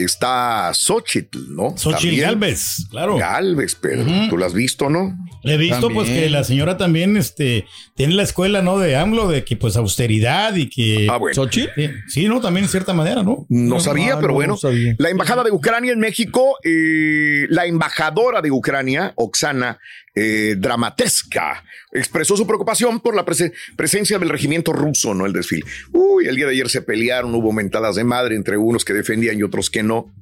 está 0.05 0.73
Xochitl, 0.75 1.55
¿no? 1.55 1.77
Xochitl 1.77 2.21
Galvez, 2.21 2.87
claro. 2.91 3.17
Galvez, 3.17 3.75
pero 3.75 4.05
tú 4.29 4.37
lo 4.37 4.45
has 4.45 4.55
visto, 4.55 4.89
¿no? 4.89 5.17
He 5.45 5.57
visto 5.57 5.91
pues 5.91 6.09
que 6.09 6.31
la 6.31 6.45
señora 6.45 6.77
también 6.77 7.17
este, 7.17 7.67
tiene 7.95 8.15
la 8.15 8.23
escuela, 8.23 8.63
¿no? 8.63 8.79
De 8.79 8.97
AMLO, 8.97 9.29
de 9.29 9.45
que 9.45 9.57
pues 9.57 9.77
austeridad 9.77 10.55
y 10.55 10.69
que... 10.69 11.09
Ah, 11.11 11.17
bueno. 11.17 11.35
¿Xochitl? 11.35 11.71
Sí, 12.09 12.29
¿no? 12.29 12.41
También 12.41 12.65
en 12.65 12.71
cierta 12.71 12.93
manera, 12.93 13.23
¿no? 13.23 13.47
No, 13.49 13.81
sabía, 13.81 14.19
pero 14.21 14.35
bueno. 14.35 14.57
La 14.99 15.11
embajada 15.11 15.43
de 15.43 15.51
Ucrania 15.51 15.93
en 15.93 15.99
México, 15.99 16.59
eh, 16.63 17.47
la 17.49 17.67
embajadora 17.67 18.41
de 18.41 18.51
Ucrania, 18.51 19.13
Oksana 19.17 19.79
eh, 20.15 20.57
Dramatesca, 20.59 21.65
expresó 21.93 22.37
su 22.37 22.47
preocupación 22.47 23.01
por 23.01 23.15
la 23.15 23.25
presencia 23.25 24.19
del 24.19 24.29
regimiento 24.29 24.73
ruso, 24.73 25.15
¿no? 25.15 25.27
El 25.27 25.33
desfile. 25.33 25.65
Uy, 25.93 26.27
el 26.27 26.37
día 26.37 26.47
de 26.47 26.53
ayer 26.53 26.69
se 26.69 26.83
pelearon, 26.83 27.35
hubo 27.35 27.53
mentadas 27.53 27.97
de 27.97 28.05
madre 28.05 28.37
entre 28.37 28.57
unos 28.57 28.85
que 28.85 28.93
defendían 28.93 29.39
y 29.39 29.43
otros 29.43 29.71
que 29.71 29.83
no. 29.83 30.13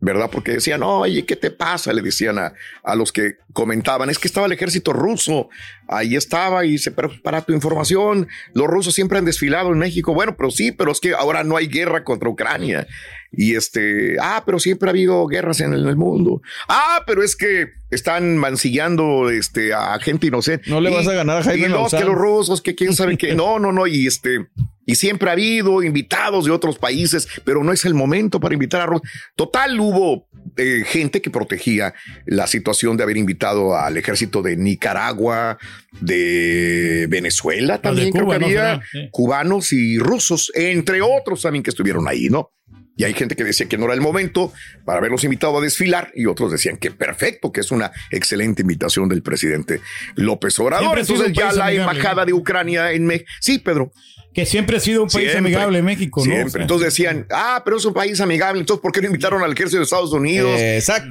¿Verdad? 0.00 0.30
Porque 0.30 0.52
decían, 0.52 0.82
oye, 0.82 1.24
¿qué 1.24 1.36
te 1.36 1.50
pasa? 1.50 1.92
Le 1.92 2.02
decían 2.02 2.38
a, 2.38 2.52
a, 2.84 2.94
los 2.94 3.12
que 3.12 3.36
comentaban, 3.52 4.10
es 4.10 4.18
que 4.18 4.28
estaba 4.28 4.46
el 4.46 4.52
ejército 4.52 4.92
ruso, 4.92 5.48
ahí 5.88 6.14
estaba 6.14 6.64
y 6.64 6.78
se 6.78 6.92
pero 6.92 7.10
para 7.22 7.42
tu 7.42 7.52
información, 7.52 8.28
los 8.54 8.66
rusos 8.66 8.94
siempre 8.94 9.18
han 9.18 9.24
desfilado 9.24 9.72
en 9.72 9.78
México. 9.78 10.14
Bueno, 10.14 10.36
pero 10.36 10.50
sí, 10.50 10.72
pero 10.72 10.92
es 10.92 11.00
que 11.00 11.14
ahora 11.14 11.42
no 11.44 11.56
hay 11.56 11.66
guerra 11.66 12.04
contra 12.04 12.28
Ucrania. 12.28 12.86
Y 13.30 13.56
este, 13.56 14.16
ah, 14.20 14.42
pero 14.46 14.58
siempre 14.58 14.88
ha 14.88 14.90
habido 14.90 15.26
guerras 15.26 15.60
en 15.60 15.74
el, 15.74 15.96
mundo. 15.96 16.40
Ah, 16.68 17.02
pero 17.06 17.22
es 17.22 17.36
que 17.36 17.72
están 17.90 18.38
mancillando 18.38 19.28
este, 19.30 19.74
a 19.74 19.98
gente 19.98 20.28
inocente. 20.28 20.70
No 20.70 20.80
le 20.80 20.90
vas 20.90 21.06
a 21.06 21.12
ganar 21.12 21.38
a 21.38 21.42
Jaime 21.42 21.66
Y 21.66 21.68
los 21.68 21.92
que 21.92 22.04
los 22.04 22.14
rusos, 22.14 22.62
que 22.62 22.74
quién 22.74 22.94
sabe 22.94 23.16
qué. 23.18 23.34
No, 23.38 23.58
no, 23.58 23.72
no. 23.72 23.86
Y 23.86 24.06
este, 24.06 24.46
y 24.88 24.94
siempre 24.94 25.28
ha 25.28 25.34
habido 25.34 25.82
invitados 25.82 26.46
de 26.46 26.50
otros 26.50 26.78
países, 26.78 27.28
pero 27.44 27.62
no 27.62 27.74
es 27.74 27.84
el 27.84 27.92
momento 27.92 28.40
para 28.40 28.54
invitar 28.54 28.80
a 28.80 28.86
Rusia. 28.86 29.06
Total, 29.36 29.78
hubo 29.78 30.26
eh, 30.56 30.82
gente 30.86 31.20
que 31.20 31.28
protegía 31.28 31.92
la 32.24 32.46
situación 32.46 32.96
de 32.96 33.02
haber 33.02 33.18
invitado 33.18 33.76
al 33.76 33.98
ejército 33.98 34.40
de 34.40 34.56
Nicaragua, 34.56 35.58
de 36.00 37.06
Venezuela 37.10 37.82
también, 37.82 38.12
creo 38.12 38.30
que 38.30 38.36
había 38.36 38.80
cubanos 39.10 39.74
y 39.74 39.98
rusos, 39.98 40.50
entre 40.54 41.02
otros 41.02 41.42
también 41.42 41.62
que 41.62 41.68
estuvieron 41.68 42.08
ahí, 42.08 42.30
¿no? 42.30 42.52
Y 42.98 43.04
hay 43.04 43.14
gente 43.14 43.36
que 43.36 43.44
decía 43.44 43.68
que 43.68 43.78
no 43.78 43.84
era 43.84 43.94
el 43.94 44.00
momento 44.00 44.52
para 44.84 44.98
haberlos 44.98 45.22
invitado 45.22 45.56
a 45.56 45.60
desfilar 45.60 46.10
y 46.16 46.26
otros 46.26 46.50
decían 46.50 46.76
que 46.78 46.90
perfecto, 46.90 47.52
que 47.52 47.60
es 47.60 47.70
una 47.70 47.92
excelente 48.10 48.62
invitación 48.62 49.08
del 49.08 49.22
presidente 49.22 49.80
López 50.16 50.58
Obrador. 50.58 50.98
Entonces 50.98 51.32
ya 51.32 51.52
la 51.52 51.72
embajada 51.72 52.26
de 52.26 52.32
Ucrania 52.32 52.90
en 52.90 53.06
México. 53.06 53.30
Sí, 53.40 53.60
Pedro. 53.60 53.92
Que 54.34 54.44
siempre 54.46 54.78
ha 54.78 54.80
sido 54.80 55.04
un 55.04 55.08
país 55.08 55.32
amigable 55.36 55.80
México, 55.80 56.24
¿no? 56.26 56.32
Siempre. 56.32 56.62
Entonces 56.62 56.86
decían, 56.86 57.26
ah, 57.30 57.62
pero 57.64 57.76
es 57.76 57.84
un 57.84 57.94
país 57.94 58.20
amigable. 58.20 58.60
Entonces, 58.60 58.82
¿por 58.82 58.90
qué 58.90 59.00
no 59.00 59.06
invitaron 59.06 59.44
al 59.44 59.52
ejército 59.52 59.78
de 59.78 59.84
Estados 59.84 60.12
Unidos? 60.12 60.60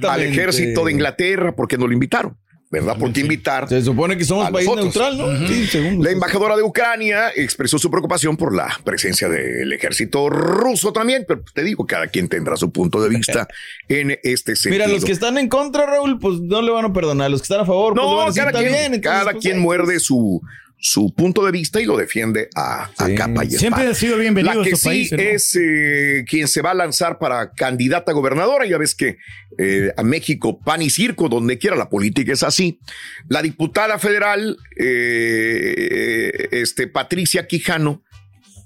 Al 0.10 0.22
ejército 0.24 0.84
de 0.84 0.91
Inglaterra, 0.91 1.56
¿por 1.56 1.70
qué 1.70 1.77
no 1.77 1.88
lo 1.88 1.94
invitaron? 1.94 2.38
¿Verdad? 2.69 2.97
¿Por 2.97 3.13
qué 3.13 3.21
invitar? 3.21 3.69
Se 3.69 3.81
supone 3.81 4.17
que 4.17 4.25
somos 4.25 4.50
país 4.51 4.67
neutral, 4.67 5.17
¿no? 5.17 5.47
sí, 5.47 5.67
según 5.67 6.03
la 6.03 6.12
embajadora 6.12 6.55
de 6.55 6.63
Ucrania 6.63 7.31
expresó 7.36 7.79
su 7.79 7.89
preocupación 7.89 8.36
por 8.36 8.53
la 8.53 8.67
presencia 8.83 9.29
del 9.29 9.71
ejército 9.71 10.29
ruso 10.29 10.91
también, 10.91 11.25
pero 11.27 11.43
te 11.53 11.63
digo, 11.63 11.86
cada 11.86 12.07
quien 12.07 12.27
tendrá 12.27 12.57
su 12.57 12.71
punto 12.71 13.01
de 13.01 13.09
vista 13.09 13.47
en 13.88 14.19
este 14.24 14.55
sentido. 14.55 14.86
Mira, 14.86 14.93
los 14.93 15.05
que 15.05 15.13
están 15.13 15.38
en 15.38 15.47
contra, 15.47 15.86
Raúl, 15.86 16.19
pues 16.19 16.39
no 16.41 16.62
le 16.62 16.71
van 16.71 16.86
a 16.86 16.93
perdonar. 16.93 17.31
Los 17.31 17.41
que 17.41 17.45
están 17.45 17.62
a 17.62 17.65
favor, 17.65 17.93
pues 17.93 18.05
no, 18.05 18.15
van 18.15 18.29
a 18.29 18.33
cada 18.33 18.51
quien, 18.51 18.91
bien. 18.91 19.01
cada 19.01 19.31
pues, 19.31 19.43
quien 19.43 19.59
muerde 19.59 20.00
su, 20.00 20.41
su 20.79 21.13
punto 21.13 21.43
de 21.43 21.51
vista 21.51 21.81
y 21.81 21.86
lo 21.86 21.98
defiende 21.98 22.50
a, 22.55 22.91
capa 23.15 23.43
y 23.43 23.51
Siempre 23.51 23.88
ha 23.88 23.93
sido 23.96 24.17
bienvenido. 24.17 24.53
La 24.53 24.63
que 24.63 24.74
a 24.74 24.75
sí 24.75 24.86
país, 24.86 25.12
¿no? 25.12 25.17
es 25.17 25.55
eh, 25.55 26.24
quien 26.27 26.48
se 26.48 26.62
va 26.62 26.72
a 26.72 26.75
lanzar 26.75 27.17
para 27.17 27.51
candidata 27.51 28.12
a 28.12 28.13
gobernadora. 28.13 28.65
Ya 28.65 28.77
ves 28.77 28.93
que 28.93 29.17
eh, 29.57 29.91
a 29.98 30.03
México, 30.03 30.60
pan 30.60 30.81
y 30.84 30.89
circo, 30.89 31.29
donde 31.29 31.57
quiera 31.57 31.75
la 31.75 31.89
política 31.89 32.31
es 32.31 32.43
así. 32.43 32.79
La 33.27 33.41
diputada 33.41 33.98
federal, 33.98 34.57
eh, 34.77 36.48
este, 36.51 36.88
Patricia 36.88 37.48
Quijano 37.48 38.03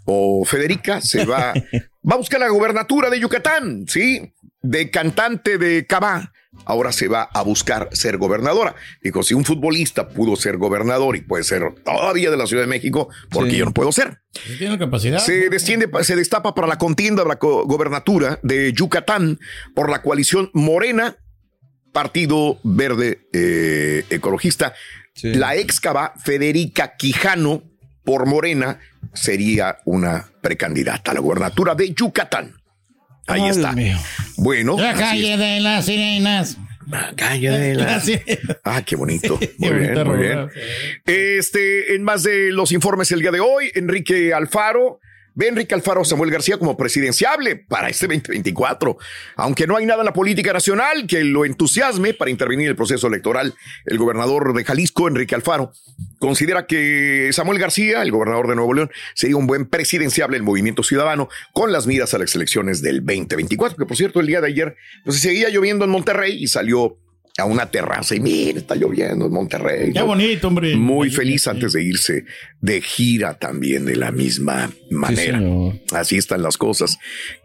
o 0.05 0.43
Federica, 0.43 0.99
se 0.99 1.25
va, 1.25 1.53
va 2.09 2.15
a 2.15 2.17
buscar 2.17 2.41
la 2.41 2.49
gobernatura 2.49 3.09
de 3.09 3.21
Yucatán, 3.21 3.85
¿sí? 3.87 4.33
De 4.61 4.91
cantante 4.91 5.57
de 5.57 5.87
Cabá 5.87 6.33
ahora 6.65 6.91
se 6.91 7.07
va 7.07 7.23
a 7.23 7.41
buscar 7.41 7.89
ser 7.91 8.17
gobernadora. 8.17 8.75
Dijo, 9.01 9.23
si 9.23 9.33
un 9.33 9.45
futbolista 9.45 10.09
pudo 10.09 10.35
ser 10.35 10.57
gobernador 10.57 11.15
y 11.15 11.21
puede 11.21 11.43
ser 11.43 11.63
todavía 11.83 12.29
de 12.29 12.37
la 12.37 12.47
Ciudad 12.47 12.63
de 12.63 12.67
México, 12.67 13.09
¿por 13.29 13.47
qué 13.47 13.57
yo 13.57 13.65
no 13.65 13.73
puedo 13.73 13.91
ser? 13.91 14.21
Tiene 14.57 14.77
capacidad. 14.77 15.19
Se 15.19 15.49
desciende, 15.49 15.89
se 16.03 16.15
destapa 16.15 16.53
para 16.53 16.67
la 16.67 16.77
contienda 16.77 17.23
de 17.23 17.29
la 17.29 17.35
gobernatura 17.35 18.39
de 18.43 18.73
Yucatán 18.73 19.39
por 19.75 19.89
la 19.89 20.01
coalición 20.01 20.49
Morena, 20.53 21.17
Partido 21.91 22.59
Verde 22.63 23.27
eh, 23.33 24.05
Ecologista. 24.09 24.73
La 25.23 25.55
excava 25.55 26.13
Federica 26.23 26.95
Quijano 26.95 27.63
por 28.03 28.25
Morena 28.25 28.79
sería 29.13 29.77
una 29.85 30.31
precandidata 30.41 31.11
a 31.11 31.13
la 31.13 31.19
gobernatura 31.19 31.75
de 31.75 31.93
Yucatán. 31.93 32.55
Ahí 33.27 33.47
está. 33.47 33.75
Bueno. 34.41 34.75
La 34.79 34.95
calle 34.95 35.37
de 35.37 35.59
las 35.59 35.85
sirenas. 35.85 36.57
La 36.89 37.13
calle 37.15 37.51
de 37.51 37.75
las 37.75 38.09
Ah, 38.63 38.81
qué 38.83 38.95
bonito. 38.95 39.39
Muy 39.59 39.69
bien, 39.69 40.07
muy 40.07 40.17
bien. 40.17 40.49
Este, 41.05 41.93
en 41.93 42.01
más 42.01 42.23
de 42.23 42.51
los 42.51 42.71
informes 42.71 43.11
el 43.11 43.21
día 43.21 43.29
de 43.29 43.39
hoy, 43.39 43.71
Enrique 43.75 44.33
Alfaro 44.33 44.99
Ve 45.33 45.47
Enrique 45.47 45.73
Alfaro 45.73 46.03
Samuel 46.03 46.29
García 46.29 46.57
como 46.57 46.75
presidenciable 46.75 47.55
para 47.55 47.89
este 47.89 48.05
2024. 48.07 48.97
Aunque 49.37 49.65
no 49.65 49.77
hay 49.77 49.85
nada 49.85 50.01
en 50.01 50.05
la 50.05 50.13
política 50.13 50.51
nacional 50.51 51.07
que 51.07 51.23
lo 51.23 51.45
entusiasme 51.45 52.13
para 52.13 52.29
intervenir 52.31 52.65
en 52.65 52.71
el 52.71 52.75
proceso 52.75 53.07
electoral, 53.07 53.55
el 53.85 53.97
gobernador 53.97 54.53
de 54.53 54.63
Jalisco, 54.65 55.07
Enrique 55.07 55.33
Alfaro, 55.35 55.71
considera 56.19 56.67
que 56.67 57.29
Samuel 57.31 57.59
García, 57.59 58.01
el 58.01 58.11
gobernador 58.11 58.49
de 58.49 58.55
Nuevo 58.55 58.73
León, 58.73 58.91
sería 59.13 59.37
un 59.37 59.47
buen 59.47 59.65
presidenciable 59.67 60.35
del 60.35 60.43
movimiento 60.43 60.83
ciudadano 60.83 61.29
con 61.53 61.71
las 61.71 61.87
miras 61.87 62.13
a 62.13 62.17
las 62.17 62.35
elecciones 62.35 62.81
del 62.81 62.97
2024. 62.97 63.77
Que 63.77 63.85
por 63.85 63.95
cierto, 63.95 64.19
el 64.19 64.27
día 64.27 64.41
de 64.41 64.47
ayer, 64.47 64.75
pues 65.05 65.21
seguía 65.21 65.49
lloviendo 65.49 65.85
en 65.85 65.91
Monterrey 65.91 66.43
y 66.43 66.47
salió 66.47 66.97
a 67.37 67.45
una 67.45 67.71
terraza 67.71 68.15
y 68.15 68.19
mira, 68.19 68.59
está 68.59 68.75
lloviendo 68.75 69.25
en 69.25 69.31
Monterrey. 69.31 69.93
Qué 69.93 70.01
bonito, 70.01 70.47
hombre. 70.47 70.75
Muy 70.75 71.09
feliz 71.09 71.47
antes 71.47 71.73
de 71.73 71.83
irse 71.83 72.25
de 72.59 72.81
gira 72.81 73.37
también 73.37 73.85
de 73.85 73.95
la 73.95 74.11
misma 74.11 74.69
manera. 74.89 75.41
Así 75.93 76.17
están 76.17 76.41
las 76.43 76.57
cosas. 76.57 76.97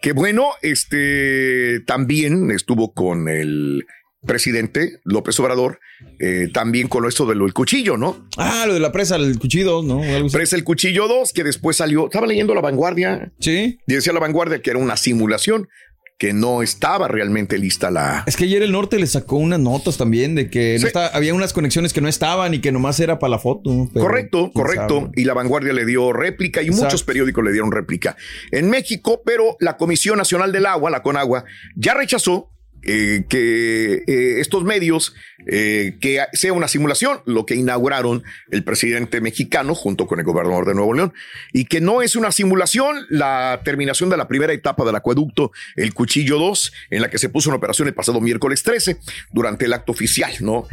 Que 0.03 0.13
bueno, 0.13 0.51
este 0.63 1.81
también 1.87 2.51
estuvo 2.51 2.93
con 2.93 3.29
el 3.29 3.87
presidente 4.27 5.01
López 5.05 5.39
Obrador, 5.41 5.79
eh, 6.19 6.49
también 6.53 6.89
con 6.89 7.07
esto 7.07 7.25
de 7.25 7.37
del 7.37 7.53
cuchillo, 7.53 7.97
¿no? 7.97 8.29
Ah, 8.37 8.65
lo 8.67 8.75
de 8.75 8.81
la 8.81 8.91
presa, 8.91 9.17
el 9.17 9.39
cuchillo, 9.39 9.83
¿no? 9.83 10.01
Presa 10.33 10.57
el 10.57 10.65
cuchillo 10.65 11.07
2, 11.07 11.33
que 11.33 11.45
después 11.45 11.77
salió, 11.77 12.07
estaba 12.07 12.27
leyendo 12.27 12.55
La 12.55 12.61
Vanguardia. 12.61 13.33
Sí. 13.39 13.79
Y 13.87 13.95
decía 13.95 14.13
La 14.13 14.21
Vanguardia 14.21 14.61
que 14.61 14.71
era 14.71 14.79
una 14.79 14.97
simulación 14.97 15.69
que 16.19 16.33
no 16.33 16.63
estaba 16.63 17.09
realmente 17.09 17.59
lista 17.59 17.91
la. 17.91 18.25
Es 18.27 18.37
que 18.37 18.45
ayer 18.45 18.63
el 18.63 18.73
norte 18.73 18.99
le 18.99 19.07
sacó 19.07 19.37
unas 19.37 19.61
notas 19.61 19.99
también 19.99 20.35
de 20.35 20.49
que 20.49 20.79
no 20.81 20.87
está, 20.87 21.09
había 21.09 21.35
unas 21.35 21.53
conexiones 21.53 21.93
que 21.93 22.01
no 22.01 22.09
estaban 22.09 22.55
y 22.55 22.61
que 22.61 22.73
nomás 22.73 23.01
era 23.01 23.19
para 23.19 23.33
la 23.33 23.39
foto. 23.39 23.89
correcto, 23.93 24.51
correcto. 24.53 25.11
Y 25.15 25.25
la 25.25 25.35
vanguardia 25.35 25.75
le 25.75 25.85
dio 25.85 26.13
réplica 26.13 26.63
y 26.63 26.71
muchos 26.71 27.05
periódicos 27.05 27.45
le 27.45 27.53
dieron 27.53 27.71
réplica. 27.71 28.17
En 28.51 28.71
México, 28.71 29.23
pero 29.25 29.57
la 29.61 29.77
Comisión 29.77 30.17
Nacional 30.17 30.53
del 30.53 30.67
Agua, 30.67 30.91
la 30.91 31.03
CONAGUA, 31.03 31.45
ya 31.75 31.93
rechazó 31.95 32.51
eh, 32.89 33.25
que 33.29 34.05
eh, 34.07 34.41
estos 34.41 34.63
medios, 34.63 35.13
eh, 35.49 35.97
que 36.01 36.21
sea 36.35 36.53
una 36.53 36.69
simulación, 36.69 37.21
lo 37.27 37.45
que 37.45 37.57
inauguraron 37.57 38.23
el 38.53 38.63
presidente 38.63 39.21
mexicano 39.21 39.75
junto 39.75 40.07
con 40.07 40.21
el 40.21 40.25
gobernador 40.25 40.67
de 40.67 40.75
Nuevo 40.75 40.95
León, 40.95 41.13
y 41.53 41.65
que 41.65 41.81
no 41.81 42.01
es 42.01 42.15
una 42.15 42.31
simulación 42.31 43.05
la 43.11 43.61
terminación 43.65 44.09
de 44.09 44.17
la 44.17 44.29
primera 44.29 44.53
etapa 44.53 44.85
del 44.85 44.95
acueducto, 44.95 45.51
el 45.75 45.95
Cuchillo 45.95 46.39
2, 46.39 46.73
en 46.91 47.03
la 47.03 47.11
que 47.11 47.19
se 47.19 47.29
puso 47.29 47.51
en 47.51 47.57
operación 47.57 47.89
el 47.89 47.95
pasado 47.95 48.21
miércoles 48.21 48.63
13, 48.63 48.99
durante 49.33 49.65
el 49.65 49.73
acto 49.73 49.91
oficial, 49.91 50.33
¿no? 50.39 50.69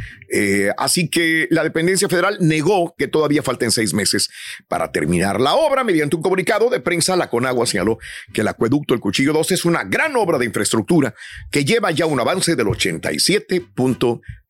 Así 0.78 1.10
que 1.10 1.48
la 1.52 1.64
dependencia 1.64 2.10
federal 2.10 2.38
negó 2.42 2.96
que 2.98 3.08
todavía 3.08 3.44
falten 3.44 3.72
seis 3.72 3.94
meses 3.94 4.30
para 4.68 4.92
terminar 4.92 5.40
la 5.40 5.54
obra. 5.54 5.84
Mediante 5.84 6.16
un 6.16 6.24
comunicado 6.24 6.70
de 6.70 6.80
prensa, 6.80 7.16
la 7.16 7.30
Conagua 7.30 7.68
señaló 7.68 8.00
que 8.34 8.42
el 8.42 8.48
acueducto 8.48 8.96
El 8.96 9.00
Cuchillo 9.00 9.32
2 9.34 9.52
es 9.52 9.66
una 9.66 9.84
gran 9.84 10.16
obra 10.16 10.40
de 10.40 10.46
infraestructura 10.46 11.14
que 11.52 11.66
lleva 11.66 11.92
ya 11.92 12.03
un 12.06 12.20
avance 12.20 12.56
del 12.56 12.68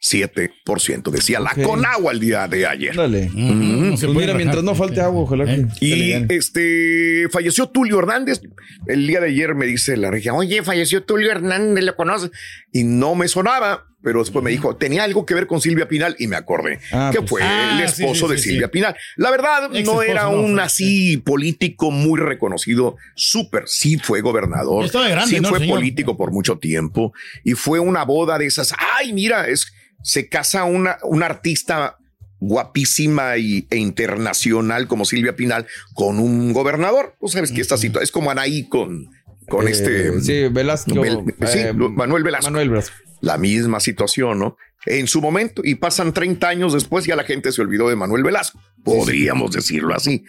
87.7%, 0.03 1.09
decía 1.11 1.39
la 1.39 1.51
Ok. 1.51 1.61
Conagua 1.63 2.11
el 2.11 2.19
día 2.19 2.47
de 2.47 2.65
ayer. 2.67 2.95
Dale. 2.95 3.29
Pues 3.33 4.03
mira, 4.09 4.33
mientras 4.33 4.63
no 4.63 4.75
falte 4.75 5.01
agua, 5.01 5.21
ojalá 5.21 5.45
que 5.45 5.65
Y 5.79 6.11
este 6.29 7.27
falleció 7.31 7.67
Tulio 7.69 7.99
Hernández. 7.99 8.41
El 8.87 9.07
día 9.07 9.19
de 9.21 9.27
ayer 9.29 9.55
me 9.55 9.65
dice 9.65 9.95
la 9.97 10.11
regia, 10.11 10.33
oye, 10.33 10.61
falleció 10.63 11.03
Tulio 11.03 11.31
Hernández, 11.31 11.83
¿lo 11.83 11.95
conoces? 11.95 12.31
Y 12.71 12.83
no 12.83 13.15
me 13.15 13.27
sonaba, 13.27 13.85
pero 14.03 14.19
después 14.19 14.43
me 14.43 14.51
dijo, 14.51 14.75
tenía 14.75 15.03
algo 15.03 15.25
que 15.25 15.33
ver 15.35 15.47
con 15.47 15.61
Silvia 15.61 15.87
Pinal 15.87 16.15
y 16.19 16.27
me 16.27 16.35
acordé 16.35 16.79
Ah, 16.91 17.09
que 17.13 17.19
pues. 17.19 17.29
fue 17.29 17.41
Ah, 17.43 17.79
el 17.81 17.89
sí, 17.89 18.03
esposo 18.03 18.27
sí, 18.27 18.33
de 18.33 18.37
sí, 18.39 18.49
Silvia 18.49 18.67
sí. 18.67 18.71
Pinal. 18.71 18.95
La 19.15 19.31
verdad, 19.31 19.69
no 19.69 20.01
era 20.01 20.23
no, 20.23 20.31
un 20.41 20.59
así 20.59 21.17
político 21.17 21.91
muy 21.91 22.19
reconocido, 22.19 22.97
súper, 23.15 23.63
sí 23.67 23.97
fue 23.99 24.19
gobernador, 24.21 24.83
Estaba 24.85 25.07
grande, 25.07 25.35
sí 25.35 25.41
¿no, 25.41 25.49
fue 25.49 25.59
señor? 25.59 25.77
político 25.77 26.17
por 26.17 26.31
mucho 26.31 26.57
tiempo 26.57 27.13
y 27.43 27.53
fue 27.53 27.79
una 27.79 28.03
boda 28.03 28.37
de 28.37 28.47
esas. 28.47 28.73
Ay, 28.97 29.13
mira, 29.13 29.47
es 29.47 29.71
se 30.03 30.29
casa 30.29 30.63
una, 30.65 30.97
una 31.03 31.25
artista 31.25 31.97
guapísima 32.39 33.37
y, 33.37 33.65
e 33.69 33.77
internacional 33.77 34.87
como 34.87 35.05
Silvia 35.05 35.35
Pinal 35.35 35.65
con 35.93 36.19
un 36.19 36.53
gobernador. 36.53 37.15
Tú 37.19 37.27
sabes 37.29 37.51
que 37.51 37.61
esta 37.61 37.77
situación 37.77 38.03
es 38.03 38.11
como 38.11 38.29
Anaí 38.31 38.67
con, 38.67 39.09
con 39.47 39.67
Eh, 39.67 39.71
este 39.71 40.21
Sí, 40.21 40.47
Velasco. 40.49 40.91
Vel- 40.91 41.33
sí, 41.47 41.59
eh, 41.59 41.73
Manuel 41.73 42.23
Velasco. 42.23 42.47
Manuel 42.51 42.69
Velasco. 42.69 42.95
La 43.21 43.37
misma 43.37 43.79
situación, 43.79 44.39
¿no? 44.39 44.57
En 44.85 45.07
su 45.07 45.21
momento, 45.21 45.61
y 45.63 45.75
pasan 45.75 46.13
30 46.13 46.47
años 46.47 46.73
después, 46.73 47.05
ya 47.05 47.15
la 47.15 47.23
gente 47.23 47.51
se 47.51 47.61
olvidó 47.61 47.89
de 47.89 47.95
Manuel 47.95 48.23
Velasco. 48.23 48.59
Podríamos 48.83 49.51
decirlo 49.51 49.95
así. 49.95 50.25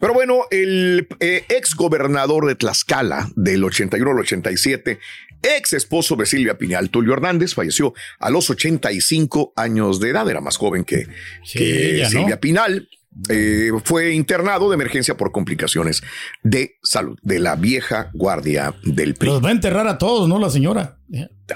Pero 0.00 0.14
bueno, 0.14 0.44
el 0.50 1.08
eh, 1.20 1.44
ex 1.48 1.74
gobernador 1.74 2.46
de 2.46 2.54
Tlaxcala 2.54 3.30
del 3.36 3.62
81 3.64 4.10
al 4.10 4.18
87, 4.20 4.98
ex 5.42 5.72
esposo 5.74 6.16
de 6.16 6.24
Silvia 6.24 6.56
Pinal, 6.56 6.88
Tulio 6.88 7.12
Hernández, 7.12 7.54
falleció 7.54 7.92
a 8.18 8.30
los 8.30 8.48
85 8.48 9.52
años 9.56 10.00
de 10.00 10.10
edad. 10.10 10.28
Era 10.28 10.40
más 10.40 10.56
joven 10.56 10.84
que, 10.84 11.06
Sí, 11.44 11.58
que 11.58 11.96
ella, 11.96 12.04
¿no? 12.04 12.10
Silvia 12.10 12.40
Pinal. 12.40 12.88
Eh, 13.28 13.72
fue 13.84 14.12
internado 14.12 14.68
de 14.68 14.74
emergencia 14.74 15.16
por 15.16 15.32
complicaciones 15.32 16.02
de 16.44 16.76
salud 16.82 17.18
de 17.22 17.40
la 17.40 17.56
vieja 17.56 18.10
guardia 18.14 18.74
del 18.84 19.14
PRI. 19.14 19.28
Los 19.28 19.44
va 19.44 19.48
a 19.48 19.52
enterrar 19.52 19.88
a 19.88 19.98
todos, 19.98 20.28
¿no? 20.28 20.38
La 20.38 20.50
señora. 20.50 20.97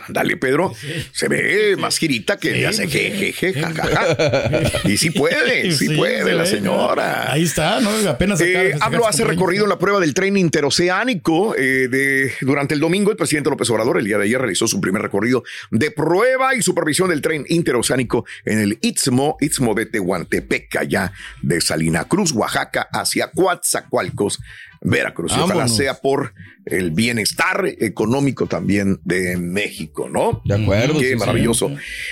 Dale, 0.08 0.38
Pedro. 0.38 0.72
Se 1.12 1.28
ve 1.28 1.76
más 1.78 1.98
girita 1.98 2.38
que 2.38 2.54
Sí, 2.54 2.64
hace 2.64 2.88
jejeje, 2.88 3.52
jajaja. 3.52 4.62
Y 4.88 4.96
sí 4.96 5.10
puede, 5.10 5.70
sí, 5.72 5.88
Sí, 5.88 5.94
puede 5.96 6.32
la 6.34 6.46
señora. 6.46 7.30
Ahí 7.30 7.42
está, 7.42 7.78
¿no? 7.80 7.90
Apenas 8.08 8.38
de 8.38 8.70
Eh, 8.70 8.74
Hablo 8.80 9.06
hace 9.06 9.24
recorrido 9.24 9.64
en 9.64 9.68
la 9.68 9.78
prueba 9.78 10.00
del 10.00 10.14
tren 10.14 10.36
interoceánico. 10.38 11.54
eh, 11.56 11.88
de, 11.90 12.32
durante 12.40 12.72
el 12.74 12.80
domingo, 12.80 13.10
el 13.10 13.16
presidente 13.18 13.50
López 13.50 13.68
Obrador, 13.70 13.98
el 13.98 14.06
día 14.06 14.16
de 14.16 14.24
ayer, 14.24 14.38
realizó 14.38 14.66
su 14.66 14.80
primer 14.80 15.02
recorrido 15.02 15.44
de 15.70 15.90
prueba 15.90 16.54
y 16.54 16.62
supervisión 16.62 17.10
del 17.10 17.20
tren 17.20 17.44
interoceánico 17.48 18.24
en 18.46 18.58
el 18.60 18.78
Istmo, 18.80 19.36
Istmo 19.40 19.74
de 19.74 19.84
Tehuantepec, 19.86 20.74
allá 20.76 21.12
de 21.42 21.60
Salina 21.60 22.04
Cruz, 22.04 22.32
Oaxaca, 22.32 22.88
hacia 22.92 23.30
Coatzacoalcos, 23.30 24.40
Veracruz. 24.84 25.32
Y 25.36 25.40
Ojalá 25.40 25.68
sea 25.68 25.94
por 26.00 26.34
el 26.66 26.90
bienestar 26.90 27.64
económico 27.78 28.46
también 28.46 28.98
de 29.04 29.36
México, 29.36 30.08
¿no? 30.08 30.42
De 30.44 30.54
acuerdo. 30.60 30.98
Qué 30.98 31.10
sí, 31.10 31.16
maravilloso. 31.16 31.70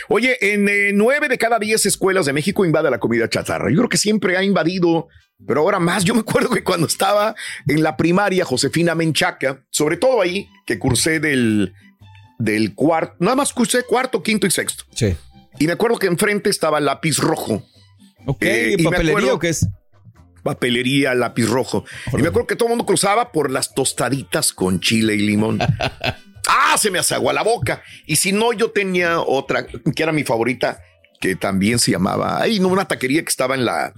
Oye, 0.09 0.37
en 0.41 0.69
eh, 0.69 0.93
nueve 0.95 1.29
de 1.29 1.37
cada 1.39 1.59
diez 1.59 1.85
escuelas 1.87 2.27
de 2.27 2.33
México 2.33 2.65
invade 2.65 2.91
la 2.91 2.99
comida 3.01 3.29
chatarra. 3.29 3.71
Yo 3.71 3.77
creo 3.79 3.89
que 3.89 3.97
siempre 3.97 4.37
ha 4.37 4.43
invadido, 4.45 5.09
pero 5.47 5.61
ahora 5.63 5.79
más. 5.81 6.05
Yo 6.05 6.15
me 6.15 6.21
acuerdo 6.21 6.51
que 6.51 6.63
cuando 6.65 6.87
estaba 6.87 7.35
en 7.67 7.83
la 7.83 7.97
primaria, 7.97 8.45
Josefina 8.45 8.95
Menchaca, 8.95 9.65
sobre 9.71 9.97
todo 9.97 10.21
ahí, 10.23 10.49
que 10.67 10.79
cursé 10.79 11.19
del, 11.21 11.73
del 12.39 12.75
cuarto, 12.75 13.17
nada 13.19 13.37
más 13.37 13.53
cursé 13.53 13.83
cuarto, 13.83 14.23
quinto 14.23 14.47
y 14.47 14.51
sexto. 14.51 14.85
Sí. 14.95 15.17
Y 15.59 15.67
me 15.67 15.73
acuerdo 15.73 15.99
que 15.99 16.07
enfrente 16.07 16.49
estaba 16.51 16.79
el 16.79 16.85
lápiz 16.85 17.19
rojo. 17.19 17.67
Ok, 18.27 18.43
Eh, 18.43 18.77
y 18.79 18.83
¿papelería 18.85 19.13
acuerdo- 19.13 19.35
o 19.35 19.39
qué 19.39 19.49
es? 19.49 19.67
Papelería, 20.43 21.15
lápiz 21.15 21.47
rojo. 21.49 21.85
Y 22.13 22.17
me 22.23 22.29
acuerdo 22.29 22.47
que 22.47 22.57
todo 22.57 22.67
el 22.69 22.71
mundo 22.71 22.87
cruzaba 22.87 23.33
por 23.33 23.51
las 23.51 23.75
tostaditas 23.75 24.53
con 24.53 24.81
chile 24.81 25.15
y 25.15 25.21
limón. 25.21 25.59
ah, 26.49 26.77
se 26.79 26.91
me 26.91 26.99
hace 26.99 27.15
agua 27.15 27.33
la 27.33 27.43
boca. 27.43 27.83
Y 28.07 28.17
si 28.17 28.33
no, 28.33 28.53
yo 28.53 28.71
tenía 28.71 29.21
otra 29.21 29.67
que 29.67 30.03
era 30.03 30.13
mi 30.13 30.25
favorita, 30.25 30.81
que 31.21 31.37
también 31.37 31.79
se 31.79 31.91
llamaba, 31.93 32.41
ahí 32.41 32.61
no, 32.61 32.69
una 32.69 32.87
taquería 32.89 33.23
que 33.23 33.29
estaba 33.29 33.55
en 33.55 33.65
la, 33.67 33.93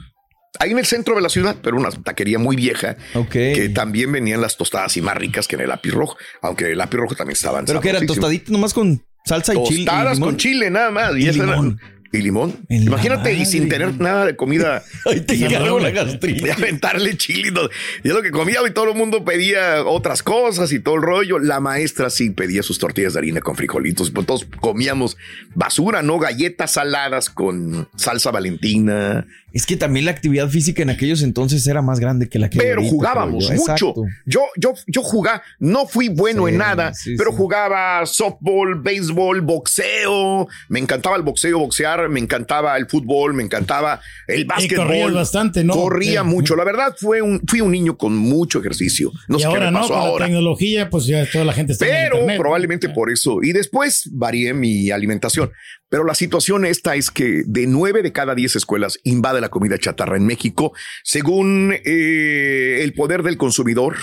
ahí 0.58 0.72
en 0.72 0.78
el 0.78 0.87
centro 0.87 1.14
de 1.14 1.20
la 1.20 1.28
ciudad, 1.28 1.56
pero 1.62 1.76
una 1.76 1.90
taquería 1.90 2.38
muy 2.38 2.56
vieja, 2.56 2.96
Ok. 3.14 3.30
que 3.30 3.70
también 3.72 4.11
venían 4.11 4.40
las 4.40 4.56
tostadas 4.56 4.96
y 4.96 5.02
más 5.02 5.16
ricas 5.16 5.46
que 5.46 5.54
en 5.54 5.62
el 5.62 5.68
lápiz 5.68 5.92
rojo, 5.92 6.16
aunque 6.42 6.72
el 6.72 6.78
lápiz 6.78 6.96
rojo 6.96 7.14
también 7.14 7.37
estaban 7.37 7.64
Pero 7.64 7.80
que 7.80 7.90
eran 7.90 8.06
tostaditas 8.06 8.50
nomás 8.50 8.75
con 8.75 9.04
salsa 9.25 9.54
y 9.54 9.62
chile. 9.62 9.84
Tostadas 9.87 10.18
con 10.18 10.37
chile 10.37 10.68
nada 10.70 10.90
más. 10.90 11.14
Y, 11.16 11.20
Y 11.20 11.28
era- 11.28 11.32
limón. 11.46 11.78
Y 12.12 12.19
limón. 12.23 12.54
En 12.69 12.83
Imagínate, 12.83 13.33
y 13.35 13.47
sin 13.47 13.69
tener 13.69 13.99
nada 14.00 14.26
de 14.26 14.37
comida. 14.37 14.83
Ay, 15.07 15.21
te 15.23 15.35
Y 15.35 15.38
la 15.49 15.90
gastritis. 15.90 16.51
aventarle 16.51 17.16
chile. 17.16 17.48
y. 17.48 18.07
Y 18.07 18.09
es 18.09 18.14
lo 18.14 18.22
que 18.22 18.31
comía 18.31 18.61
y 18.66 18.70
todo 18.72 18.90
el 18.90 18.96
mundo 18.96 19.25
pedía 19.25 19.85
otras 19.85 20.22
cosas 20.22 20.72
y 20.72 20.79
todo 20.81 20.96
el 20.96 21.03
rollo. 21.03 21.38
La 21.38 21.61
maestra 21.61 22.11
sí 22.11 22.31
pedía 22.31 22.62
sus 22.62 22.79
tortillas 22.79 23.14
de 23.14 23.20
harina 23.20 23.40
con 23.40 23.57
frijolitos. 23.57 24.11
Pues 24.11 24.27
todos 24.27 24.46
comíamos 24.61 25.16
basura, 25.55 26.03
¿no? 26.03 26.18
Galletas 26.18 26.72
saladas 26.72 27.31
con 27.31 27.88
salsa 27.96 28.31
valentina. 28.31 29.27
Es 29.55 29.66
que 29.66 29.77
también 29.77 30.07
la 30.07 30.12
actividad 30.12 30.48
física 30.48 30.83
en 30.83 30.88
aquellos 30.88 31.22
entonces 31.22 31.66
era 31.66 31.83
más 31.83 32.01
grande 32.01 32.27
que 32.29 32.38
la 32.38 32.48
que 32.48 32.57
Pero 32.59 32.77
ahorita, 32.77 32.90
jugábamos 32.90 33.44
yo. 33.48 33.51
mucho. 33.55 33.62
Exacto. 33.62 33.94
Yo, 34.25 34.40
yo, 34.57 34.72
yo 34.87 35.03
jugaba, 35.03 35.42
no 35.59 35.87
fui 35.87 36.09
bueno 36.09 36.46
Sí, 36.46 36.53
en 36.53 36.59
nada, 36.59 36.94
sí, 36.94 37.14
pero 37.18 37.33
sí. 37.33 37.37
jugaba 37.37 38.07
softball, 38.07 38.81
béisbol, 38.81 39.42
boxeo. 39.42 40.48
Me 40.70 40.79
encantaba 40.81 41.16
el 41.16 41.22
boxeo, 41.22 41.59
boxear, 41.59 42.02
me 42.09 42.21
encantaba 42.21 42.77
el 42.77 42.87
fútbol, 42.87 43.35
me 43.35 43.43
encantaba 43.43 44.01
el 44.27 44.45
básquetbol. 44.45 44.87
corrías 44.87 45.12
bastante, 45.12 45.65
¿no? 45.65 45.75
Corría 45.75 46.23
mucho. 46.23 46.57
La 46.57 46.65
verdad, 46.65 46.95
fue 46.99 47.23
un, 47.23 47.41
fui 47.47 47.61
un 47.61 47.71
niño 47.73 47.97
con 47.97 48.17
mucho 48.17 48.61
ejercicio. 48.61 49.11
No 49.29 49.37
y 49.38 49.41
sé 49.41 49.47
ahora 49.47 49.67
qué 49.67 49.73
me 49.73 49.81
no, 49.81 49.87
con 49.88 49.97
la 49.97 50.03
ahora. 50.03 50.27
tecnología, 50.27 50.91
pues 50.91 51.07
ya 51.07 51.25
toda 51.31 51.45
la 51.45 51.53
gente 51.53 51.73
está 51.73 51.85
en 51.87 51.91
Pero 51.91 52.15
internet. 52.17 52.38
probablemente 52.41 52.88
por 52.88 53.11
eso. 53.11 53.38
Y 53.43 53.53
después 53.53 54.09
varié 54.12 54.55
mi 54.55 54.91
alimentación. 54.91 55.51
Pero 55.92 56.05
la 56.05 56.14
situación 56.14 56.64
esta 56.64 56.96
es 56.96 57.11
que 57.11 57.42
de 57.44 57.66
nueve 57.66 58.02
de 58.02 58.12
cada 58.12 58.35
diez 58.35 58.57
escuelas 58.57 58.98
invade 59.05 59.42
la 59.42 59.50
comida 59.50 59.76
chatarra 59.76 60.16
en 60.16 60.24
México. 60.24 60.72
Según 61.05 61.74
eh, 61.85 62.78
el 62.81 62.94
poder 62.94 63.22
del 63.22 63.37
consumidor, 63.37 63.98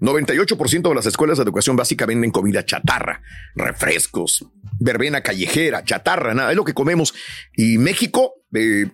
98% 0.00 0.88
de 0.88 0.94
las 0.94 1.06
escuelas 1.06 1.36
de 1.36 1.42
educación 1.42 1.74
básica 1.74 2.06
venden 2.06 2.30
comida 2.30 2.64
chatarra, 2.64 3.20
refrescos, 3.56 4.46
verbena 4.78 5.22
callejera, 5.22 5.82
chatarra, 5.82 6.34
nada, 6.34 6.52
es 6.52 6.56
lo 6.56 6.62
que 6.62 6.72
comemos. 6.72 7.14
Y 7.56 7.78
México, 7.78 8.34
eh, 8.54 8.86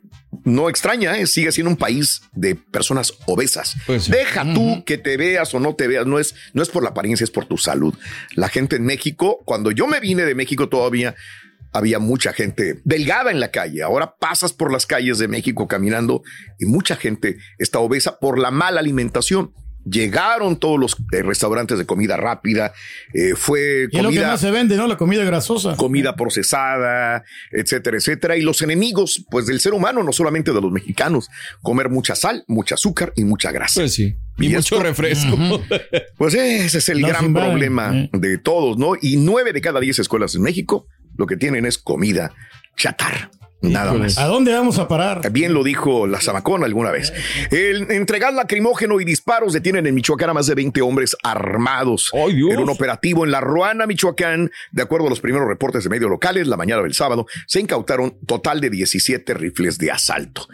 no 0.43 0.71
extraña, 0.71 1.19
eh, 1.19 1.27
sigue 1.27 1.53
siendo 1.53 1.69
un 1.69 1.77
país 1.77 2.23
de 2.33 2.55
personas 2.55 3.13
obesas. 3.27 3.77
Pues 3.87 4.05
sí. 4.05 4.13
Deja 4.13 4.51
tú 4.55 4.83
que 4.87 4.97
te 4.97 5.19
veas 5.19 5.53
o 5.53 5.61
no 5.61 5.75
te 5.75 5.87
veas, 5.89 6.07
no 6.07 6.19
es, 6.19 6.35
no 6.55 6.63
es 6.63 6.71
por 6.71 6.83
la 6.83 6.89
apariencia, 6.89 7.25
es 7.25 7.31
por 7.31 7.45
tu 7.45 7.59
salud. 7.59 7.95
La 8.35 8.49
gente 8.49 8.77
en 8.77 8.87
México, 8.87 9.43
cuando 9.45 9.73
yo 9.73 9.87
me 9.87 10.01
vine 10.01 10.25
de 10.25 10.35
México 10.35 10.71
todavía 10.71 11.15
había 11.73 11.99
mucha 11.99 12.33
gente 12.33 12.81
delgada 12.85 13.31
en 13.31 13.41
la 13.41 13.51
calle. 13.51 13.83
Ahora 13.83 14.15
pasas 14.19 14.53
por 14.53 14.73
las 14.73 14.87
calles 14.87 15.19
de 15.19 15.29
México 15.29 15.69
caminando 15.69 16.23
y 16.59 16.67
mucha 16.67 16.97
gente 16.97 17.37
está 17.59 17.79
obesa 17.79 18.19
por 18.19 18.39
la 18.39 18.51
mala 18.51 18.81
alimentación. 18.81 19.53
Llegaron 19.91 20.59
todos 20.59 20.79
los 20.79 20.95
eh, 21.11 21.23
restaurantes 21.23 21.79
de 21.79 21.87
comida 21.87 22.19
rápida, 22.19 22.75
eh, 23.15 23.33
fue 23.35 23.89
Y 23.91 23.97
es 23.97 24.03
lo 24.03 24.11
que 24.11 24.17
comida 24.17 24.27
más 24.27 24.41
se 24.43 24.51
vende, 24.51 24.77
¿no? 24.77 24.87
La 24.87 24.99
comida 24.99 25.25
grasosa. 25.25 25.75
comida 25.77 26.17
procesada, 26.17 27.25
etcétera, 27.51 27.97
etcétera. 27.97 28.37
Y 28.37 28.43
los 28.43 28.61
enemigos, 28.61 29.25
pues 29.31 29.47
del 29.47 29.59
ser 29.59 29.73
humano, 29.73 30.03
no 30.03 30.13
solamente 30.13 30.53
de 30.53 30.61
los 30.61 30.71
mexicanos, 30.71 31.29
comer 31.63 31.89
mucha 31.89 32.15
sal, 32.15 32.45
mucha 32.47 32.75
azúcar 32.75 33.15
y 33.17 33.25
mucha 33.25 33.53
grasa. 33.53 33.81
Pues 33.81 33.95
sí. 33.95 34.17
Y, 34.39 34.47
Y 34.47 34.49
mucho 34.51 34.59
esto- 34.77 34.83
refresco. 34.83 35.39
Pues 36.19 36.35
ese 36.35 36.77
es 36.79 36.89
el 36.91 37.01
gran 37.01 37.33
problema 37.33 37.97
eh. 37.97 38.11
de 38.13 38.37
todos, 38.37 38.77
¿no? 38.77 38.93
Y 39.01 39.17
nueve 39.17 39.55
de 39.55 39.63
cada 39.63 39.81
diez 39.81 39.99
escuelas 39.99 40.35
en 40.35 40.43
México 40.43 40.87
lo 41.21 41.27
que 41.27 41.37
tienen 41.37 41.67
es 41.67 41.79
comida 41.79 42.33
chatarra. 42.77 43.31
Nada 43.63 43.93
más. 43.93 44.17
¿A 44.17 44.25
dónde 44.25 44.55
vamos 44.55 44.79
a 44.79 44.89
parar? 44.89 45.31
Bien 45.31 45.53
lo 45.53 45.63
dijo 45.63 46.07
la 46.07 46.19
Zamacón 46.19 46.65
alguna 46.65 46.91
vez. 46.91 47.13
El 47.51 47.91
entregar 47.91 48.33
lacrimógeno 48.33 49.01
y 49.03 49.05
disparos 49.05 49.53
detienen 49.53 49.87
en 49.87 49.95
Michoacán 49.95 50.31
a 50.31 50.35
más 50.35 50.47
de 50.47 50.55
20 50.55 50.81
hombres 50.81 51.15
armados 51.23 52.11
en 52.15 52.59
un 52.59 52.71
operativo 52.71 53.27
en 53.27 53.31
La 53.31 53.43
Ruana, 53.43 53.87
Michoacán. 53.87 54.51
De 54.73 54.83
acuerdo 54.83 55.09
a 55.09 55.11
los 55.11 55.21
primeros 55.21 55.47
reportes 55.47 55.85
de 55.85 55.91
medios 55.91 56.11
locales, 56.11 56.47
la 56.47 56.57
mañana 56.57 56.83
del 56.83 56.95
sábado 56.95 57.27
se 57.47 57.61
incautaron 57.61 58.17
total 58.27 58.63
de 58.63 58.71
17 58.71 59.35
rifles 59.35 59.77
de 59.77 59.91
asalto. 59.91 60.49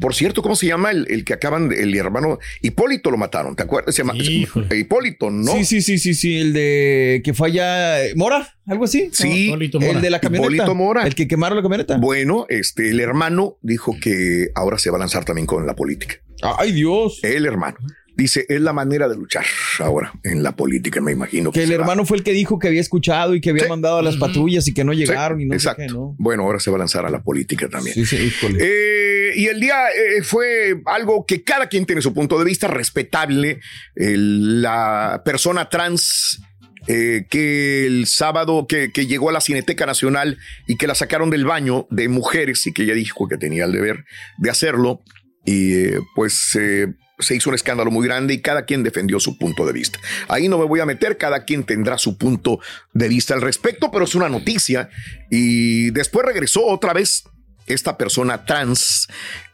Por 0.00 0.14
cierto, 0.14 0.42
¿cómo 0.42 0.56
se 0.56 0.66
llama 0.66 0.90
el, 0.90 1.06
el 1.10 1.24
que 1.24 1.34
acaban, 1.34 1.72
el 1.72 1.94
hermano 1.94 2.38
Hipólito 2.62 3.10
lo 3.10 3.16
mataron? 3.16 3.54
¿Te 3.54 3.62
acuerdas? 3.62 3.94
Se 3.94 4.02
llama 4.02 4.14
Hipólito, 4.16 5.30
¿no? 5.30 5.52
Sí, 5.52 5.64
sí, 5.64 5.82
sí, 5.82 5.98
sí, 5.98 6.14
sí. 6.14 6.38
El 6.38 6.52
de 6.52 7.20
que 7.24 7.34
falla 7.34 7.98
Mora, 8.16 8.56
algo 8.66 8.84
así. 8.84 9.10
Sí, 9.12 9.52
El 9.52 10.00
de 10.00 10.10
la 10.10 10.20
camioneta. 10.20 10.52
Hipólito 10.54 10.74
Mora. 10.74 11.06
El 11.06 11.14
que 11.14 11.28
quemaron 11.28 11.56
la 11.56 11.62
camioneta. 11.62 11.98
Bueno, 11.98 12.46
este, 12.48 12.90
el 12.90 13.00
hermano 13.00 13.58
dijo 13.62 13.96
que 14.00 14.48
ahora 14.54 14.78
se 14.78 14.90
va 14.90 14.96
a 14.96 15.00
lanzar 15.00 15.24
también 15.24 15.46
con 15.46 15.66
la 15.66 15.74
política. 15.74 16.16
Ay, 16.42 16.72
Dios. 16.72 17.20
El 17.22 17.44
hermano. 17.46 17.76
Dice, 18.20 18.44
es 18.50 18.60
la 18.60 18.74
manera 18.74 19.08
de 19.08 19.16
luchar 19.16 19.46
ahora 19.78 20.12
en 20.24 20.42
la 20.42 20.52
política, 20.54 21.00
me 21.00 21.12
imagino. 21.12 21.52
Que 21.52 21.62
el 21.62 21.70
va. 21.70 21.76
hermano 21.76 22.04
fue 22.04 22.18
el 22.18 22.22
que 22.22 22.32
dijo 22.32 22.58
que 22.58 22.68
había 22.68 22.82
escuchado 22.82 23.34
y 23.34 23.40
que 23.40 23.48
había 23.48 23.66
mandado 23.66 23.96
a 23.96 24.02
las 24.02 24.16
patrullas 24.18 24.68
y 24.68 24.74
que 24.74 24.84
no 24.84 24.92
Sí, 24.92 24.98
llegaron 24.98 25.40
y 25.40 25.46
no 25.46 25.52
sé 25.52 25.56
exacto. 25.56 25.82
qué, 25.86 25.88
¿no? 25.90 26.14
Bueno, 26.18 26.42
ahora 26.42 26.60
se 26.60 26.70
va 26.70 26.76
a 26.76 26.80
lanzar 26.80 27.06
a 27.06 27.10
la 27.10 27.22
política 27.22 27.68
también. 27.70 27.94
Sí, 27.94 28.04
sí, 28.04 28.16
híjole. 28.16 28.58
Eh, 28.60 29.32
y 29.36 29.46
el 29.46 29.58
día 29.58 29.86
eh, 29.88 30.22
fue 30.22 30.82
algo 30.84 31.24
que 31.24 31.42
cada 31.42 31.68
quien 31.68 31.86
tiene 31.86 32.02
su 32.02 32.12
punto 32.12 32.38
de 32.38 32.44
vista 32.44 32.68
respetable. 32.68 33.60
La 33.94 35.22
persona 35.24 35.70
trans 35.70 36.42
eh, 36.88 37.26
que 37.30 37.86
el 37.86 38.06
sábado 38.06 38.66
que, 38.66 38.90
que 38.90 39.06
llegó 39.06 39.30
a 39.30 39.32
la 39.32 39.40
Cineteca 39.40 39.86
Nacional 39.86 40.38
y 40.66 40.76
que 40.76 40.86
la 40.86 40.94
sacaron 40.94 41.30
del 41.30 41.44
baño 41.44 41.86
de 41.90 42.08
mujeres 42.08 42.66
y 42.66 42.72
que 42.72 42.82
ella 42.82 42.94
dijo 42.94 43.28
que 43.28 43.36
tenía 43.36 43.64
el 43.64 43.72
deber 43.72 44.04
de 44.38 44.50
hacerlo. 44.50 45.02
Y 45.44 45.72
eh, 45.74 45.98
pues 46.14 46.56
eh, 46.60 46.88
se 47.20 47.36
hizo 47.36 47.50
un 47.50 47.54
escándalo 47.54 47.90
muy 47.90 48.06
grande 48.06 48.34
y 48.34 48.40
cada 48.40 48.64
quien 48.64 48.82
defendió 48.82 49.20
su 49.20 49.38
punto 49.38 49.66
de 49.66 49.72
vista. 49.72 49.98
Ahí 50.28 50.48
no 50.48 50.58
me 50.58 50.64
voy 50.64 50.80
a 50.80 50.86
meter, 50.86 51.16
cada 51.16 51.44
quien 51.44 51.64
tendrá 51.64 51.98
su 51.98 52.16
punto 52.16 52.60
de 52.92 53.08
vista 53.08 53.34
al 53.34 53.42
respecto, 53.42 53.90
pero 53.90 54.04
es 54.04 54.14
una 54.14 54.28
noticia. 54.28 54.90
Y 55.30 55.90
después 55.90 56.26
regresó 56.26 56.66
otra 56.66 56.92
vez 56.92 57.24
esta 57.66 57.96
persona 57.96 58.44
trans, 58.44 59.06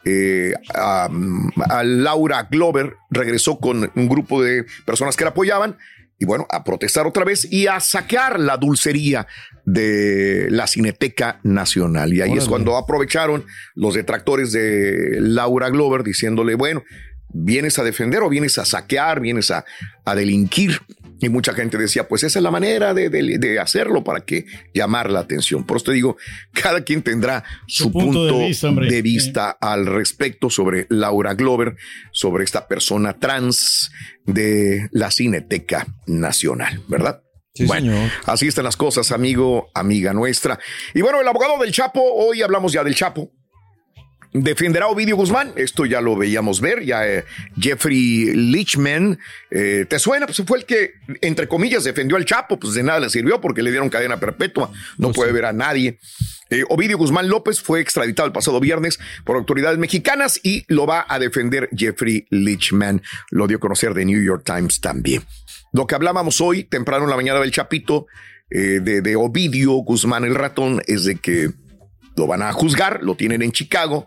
eh, 0.05 0.55
a, 0.75 1.09
a 1.69 1.85
Laura 1.85 2.49
Glover, 2.51 2.95
regresó 3.11 3.59
con 3.59 3.91
un 3.95 4.09
grupo 4.09 4.43
de 4.43 4.65
personas 4.85 5.17
que 5.17 5.25
la 5.25 5.31
apoyaban 5.31 5.77
y 6.19 6.25
bueno, 6.25 6.47
a 6.51 6.65
protestar 6.65 7.07
otra 7.07 7.25
vez 7.25 7.51
y 7.51 7.67
a 7.67 7.79
saquear 7.81 8.41
la 8.41 8.57
dulcería 8.57 9.27
de 9.65 10.49
la 10.51 10.67
Cineteca 10.67 11.41
Nacional. 11.43 12.15
Y 12.15 12.23
ahí 12.23 12.33
es 12.33 12.47
cuando 12.47 12.77
aprovecharon 12.77 13.45
los 13.75 13.95
detractores 13.95 14.53
de 14.53 15.19
Laura 15.21 15.69
Glover 15.69 16.03
diciéndole, 16.03 16.55
bueno, 16.55 16.85
vienes 17.29 17.79
a 17.79 17.85
defender 17.85 18.23
o 18.23 18.29
vienes 18.29 18.59
a 18.59 18.65
saquear, 18.65 19.21
vienes 19.21 19.51
a, 19.51 19.65
a 20.05 20.15
delinquir. 20.15 20.81
Y 21.19 21.29
mucha 21.31 21.55
gente 21.55 21.79
decía, 21.79 22.07
pues 22.09 22.23
esa 22.25 22.39
es 22.39 22.43
la 22.43 22.51
manera 22.51 22.93
de, 22.93 23.09
de- 23.09 23.39
de 23.39 23.59
hacerlo 23.59 24.05
para 24.05 24.21
que 24.21 24.45
llamar 24.75 25.11
la 25.11 25.21
atención. 25.21 25.65
Por 25.65 25.79
eso 25.79 25.87
te 25.87 25.93
digo, 25.93 26.17
cada 26.53 26.83
quien 26.85 27.03
tendrá 27.03 27.43
su, 27.67 27.91
punto, 27.93 28.39
de 28.91 29.03
vista, 29.03 29.57
al 29.61 29.87
respecto 29.87 30.51
sobre 30.51 30.87
Laura 30.91 31.35
Glover, 31.35 31.77
sobre 32.13 32.45
esta 32.45 32.69
persona 32.69 33.15
trans 33.19 33.91
de 34.27 34.89
la 34.93 35.11
Cineteca 35.11 35.87
Nacional, 36.07 36.83
¿verdad? 36.89 37.23
bueno, 37.67 37.95
así 38.27 38.47
están 38.49 38.65
las 38.65 38.77
cosas, 38.77 39.13
amigo, 39.13 39.71
amiga 39.75 40.13
nuestra. 40.13 40.59
Y 40.93 41.01
bueno, 41.01 41.23
el 41.23 41.29
abogado 41.29 41.59
del 41.59 41.73
Chapo, 41.73 42.03
hoy 42.03 42.43
hablamos 42.43 42.71
ya 42.75 42.85
del 42.85 42.95
Chapo. 42.95 43.33
Defenderá 44.39 44.85
a 44.85 44.89
Ovidio 44.89 45.17
Guzmán, 45.17 45.53
esto 45.57 45.87
ya 45.87 46.03
lo 46.03 46.15
veíamos 46.15 46.61
ver, 46.61 46.85
ya 46.85 47.09
eh, 47.09 47.25
Jeffrey 47.59 48.35
Lichman, 48.35 49.19
eh, 49.51 49.87
¿te 49.89 49.99
suena? 49.99 50.27
Pues 50.27 50.43
fue 50.47 50.59
el 50.59 50.67
que, 50.67 50.93
entre 51.23 51.49
comillas, 51.49 51.85
defendió 51.85 52.19
al 52.19 52.27
Chapo, 52.27 52.59
pues 52.59 52.75
de 52.75 52.83
nada 52.83 53.01
le 53.01 53.09
sirvió 53.09 53.41
porque 53.41 53.63
le 53.63 53.71
dieron 53.71 53.89
cadena 53.89 54.21
perpetua, 54.21 54.71
no 54.99 55.13
puede 55.13 55.33
ver 55.33 55.47
a 55.47 55.55
nadie. 55.55 55.99
Eh, 56.51 56.65
Ovidio 56.69 56.99
Guzmán 56.99 57.31
López 57.31 57.63
fue 57.63 57.81
extraditado 57.81 58.27
el 58.27 58.35
pasado 58.35 58.61
viernes 58.61 58.99
por 59.25 59.37
autoridades 59.37 59.79
mexicanas 59.79 60.39
y 60.43 60.67
lo 60.69 60.87
va 60.87 61.07
a 61.09 61.19
defender 61.19 61.71
Jeffrey 61.75 62.27
Lichman, 62.29 63.01
lo 63.31 63.47
dio 63.47 63.57
a 63.57 63.61
conocer 63.61 63.95
de 63.95 64.05
New 64.05 64.23
York 64.23 64.43
Times 64.45 64.83
también. 64.83 65.25
Lo 65.73 65.87
que 65.87 65.95
hablábamos 65.95 66.43
hoy, 66.43 66.65
temprano 66.65 67.05
en 67.05 67.11
la 67.11 67.17
mañana 67.17 67.41
del 67.41 67.53
Chapito, 67.53 68.07
de, 68.51 68.81
de 68.81 69.17
Ovidio 69.17 69.73
Guzmán 69.73 70.25
el 70.25 70.35
ratón, 70.35 70.83
es 70.87 71.05
de 71.05 71.17
que 71.17 71.51
lo 72.17 72.27
van 72.27 72.43
a 72.43 72.53
juzgar, 72.53 73.03
lo 73.03 73.17
tienen 73.17 73.43
en 73.43 73.51
Chicago, 73.51 74.07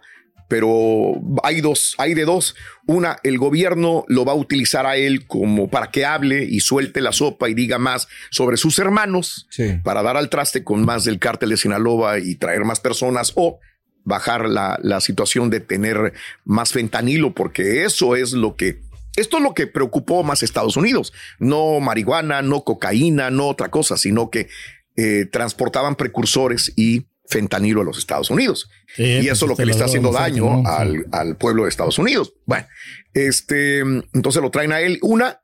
pero 0.49 1.13
hay 1.43 1.62
dos, 1.62 1.95
hay 1.99 2.15
de 2.15 2.25
dos. 2.25 2.55
Una, 2.88 3.17
el 3.23 3.38
gobierno 3.38 4.03
lo 4.07 4.25
va 4.25 4.33
a 4.33 4.35
utilizar 4.35 4.85
a 4.85 4.97
él 4.97 5.27
como 5.27 5.69
para 5.69 5.91
que 5.91 6.05
hable 6.05 6.43
y 6.43 6.59
suelte 6.59 6.99
la 6.99 7.13
sopa 7.13 7.49
y 7.49 7.53
diga 7.53 7.77
más 7.77 8.09
sobre 8.31 8.57
sus 8.57 8.77
hermanos, 8.79 9.47
para 9.83 10.03
dar 10.03 10.17
al 10.17 10.29
traste 10.29 10.63
con 10.63 10.83
más 10.83 11.05
del 11.05 11.19
cártel 11.19 11.51
de 11.51 11.57
Sinaloa 11.57 12.19
y 12.19 12.35
traer 12.35 12.65
más 12.65 12.79
personas 12.79 13.31
o 13.35 13.59
bajar 14.03 14.49
la, 14.49 14.79
la 14.81 14.99
situación 15.01 15.51
de 15.51 15.59
tener 15.59 16.13
más 16.43 16.73
fentanilo, 16.73 17.33
porque 17.35 17.85
eso 17.85 18.15
es 18.15 18.33
lo 18.33 18.55
que 18.55 18.81
esto 19.15 19.38
es 19.38 19.43
lo 19.43 19.53
que 19.53 19.67
preocupó 19.67 20.23
más 20.23 20.41
a 20.41 20.45
Estados 20.45 20.77
Unidos. 20.77 21.13
No 21.39 21.79
marihuana, 21.79 22.41
no 22.41 22.63
cocaína, 22.63 23.29
no 23.29 23.47
otra 23.47 23.69
cosa, 23.69 23.97
sino 23.97 24.29
que 24.29 24.47
eh, 24.95 25.25
transportaban 25.25 25.95
precursores 25.95 26.73
y 26.75 27.05
fentanilo 27.29 27.81
a 27.81 27.83
los 27.83 27.97
Estados 27.97 28.29
Unidos. 28.29 28.69
Sí, 28.95 29.03
y 29.03 29.15
pues, 29.17 29.25
eso 29.27 29.45
es 29.45 29.47
lo 29.47 29.53
este 29.53 29.61
que 29.61 29.65
le 29.67 29.71
está 29.71 29.85
haciendo 29.85 30.11
daño 30.11 30.65
al, 30.65 31.05
al 31.11 31.37
pueblo 31.37 31.63
de 31.63 31.69
Estados 31.69 31.99
Unidos. 31.99 32.33
Bueno, 32.45 32.67
este, 33.13 33.79
entonces 33.79 34.41
lo 34.41 34.49
traen 34.49 34.73
a 34.73 34.81
él. 34.81 34.99
Una, 35.01 35.39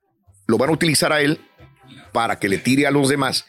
lo 0.48 0.58
van 0.58 0.72
a 0.72 0.74
utilizar 0.74 1.14
a 1.14 1.22
él 1.22 1.40
para 2.12 2.40
que 2.40 2.50
le 2.50 2.58
tire 2.58 2.88
a 2.88 2.92
los 2.92 3.08
demás, 3.08 3.46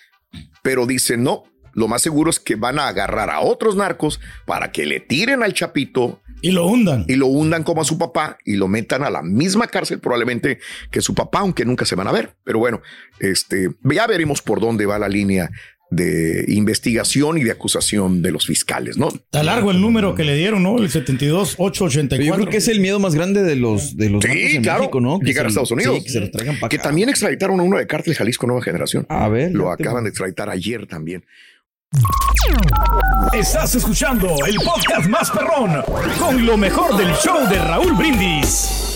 pero 0.62 0.86
dicen 0.86 1.22
no. 1.22 1.44
Lo 1.72 1.88
más 1.88 2.00
seguro 2.00 2.30
es 2.30 2.40
que 2.40 2.56
van 2.56 2.78
a 2.78 2.88
agarrar 2.88 3.28
a 3.28 3.40
otros 3.40 3.76
narcos 3.76 4.18
para 4.46 4.72
que 4.72 4.86
le 4.86 4.98
tiren 5.00 5.42
al 5.42 5.52
chapito 5.52 6.22
y 6.40 6.50
lo 6.52 6.66
hundan. 6.66 7.04
Y 7.08 7.16
lo 7.16 7.26
hundan 7.26 7.64
como 7.64 7.82
a 7.82 7.84
su 7.84 7.98
papá 7.98 8.38
y 8.44 8.56
lo 8.56 8.68
metan 8.68 9.02
a 9.02 9.10
la 9.10 9.22
misma 9.22 9.66
cárcel 9.66 10.00
probablemente 10.00 10.58
que 10.90 11.02
su 11.02 11.14
papá, 11.14 11.40
aunque 11.40 11.64
nunca 11.64 11.84
se 11.84 11.94
van 11.94 12.08
a 12.08 12.12
ver. 12.12 12.36
Pero 12.44 12.58
bueno, 12.58 12.80
este, 13.20 13.70
ya 13.82 14.06
veremos 14.06 14.42
por 14.42 14.60
dónde 14.60 14.86
va 14.86 14.98
la 14.98 15.08
línea 15.08 15.50
de 15.90 16.44
investigación 16.48 17.38
y 17.38 17.44
de 17.44 17.52
acusación 17.52 18.20
de 18.20 18.32
los 18.32 18.44
fiscales, 18.46 18.98
¿no? 18.98 19.08
Está 19.08 19.42
largo 19.44 19.70
el 19.70 19.80
número 19.80 20.14
que 20.14 20.24
le 20.24 20.34
dieron, 20.36 20.62
¿no? 20.62 20.78
El 20.78 20.90
72884. 20.90 22.24
Yo 22.26 22.34
creo 22.34 22.46
que 22.48 22.56
es 22.56 22.68
el 22.68 22.80
miedo 22.80 22.98
más 22.98 23.14
grande 23.14 23.42
de 23.42 23.54
los 23.56 23.96
de 23.96 24.10
los 24.10 24.24
Sí, 24.24 24.56
en 24.56 24.62
claro. 24.62 24.80
México, 24.80 25.00
¿no? 25.00 25.20
Que 25.20 25.26
Llegar 25.26 25.46
a 25.46 25.48
Estados 25.48 25.70
Unidos. 25.70 25.98
sí, 25.98 26.04
que 26.04 26.10
se 26.10 26.20
los 26.20 26.30
traigan 26.32 26.58
para 26.58 26.68
Que 26.68 26.78
también 26.78 27.08
extraditaron 27.08 27.60
a 27.60 27.62
uno 27.62 27.78
de 27.78 27.86
Cártel 27.86 28.14
Jalisco 28.14 28.46
Nueva 28.46 28.62
Generación. 28.62 29.06
A 29.08 29.28
ver. 29.28 29.52
Lo 29.52 29.70
acaban 29.70 30.02
de 30.04 30.10
extraditar 30.10 30.50
ayer 30.50 30.86
también. 30.86 31.24
Estás 33.32 33.74
escuchando 33.74 34.34
el 34.46 34.56
podcast 34.56 35.08
más 35.08 35.30
perrón 35.30 35.82
con 36.18 36.44
lo 36.44 36.56
mejor 36.56 36.96
del 36.96 37.12
show 37.14 37.48
de 37.48 37.58
Raúl 37.58 37.92
Brindis. 37.94 38.95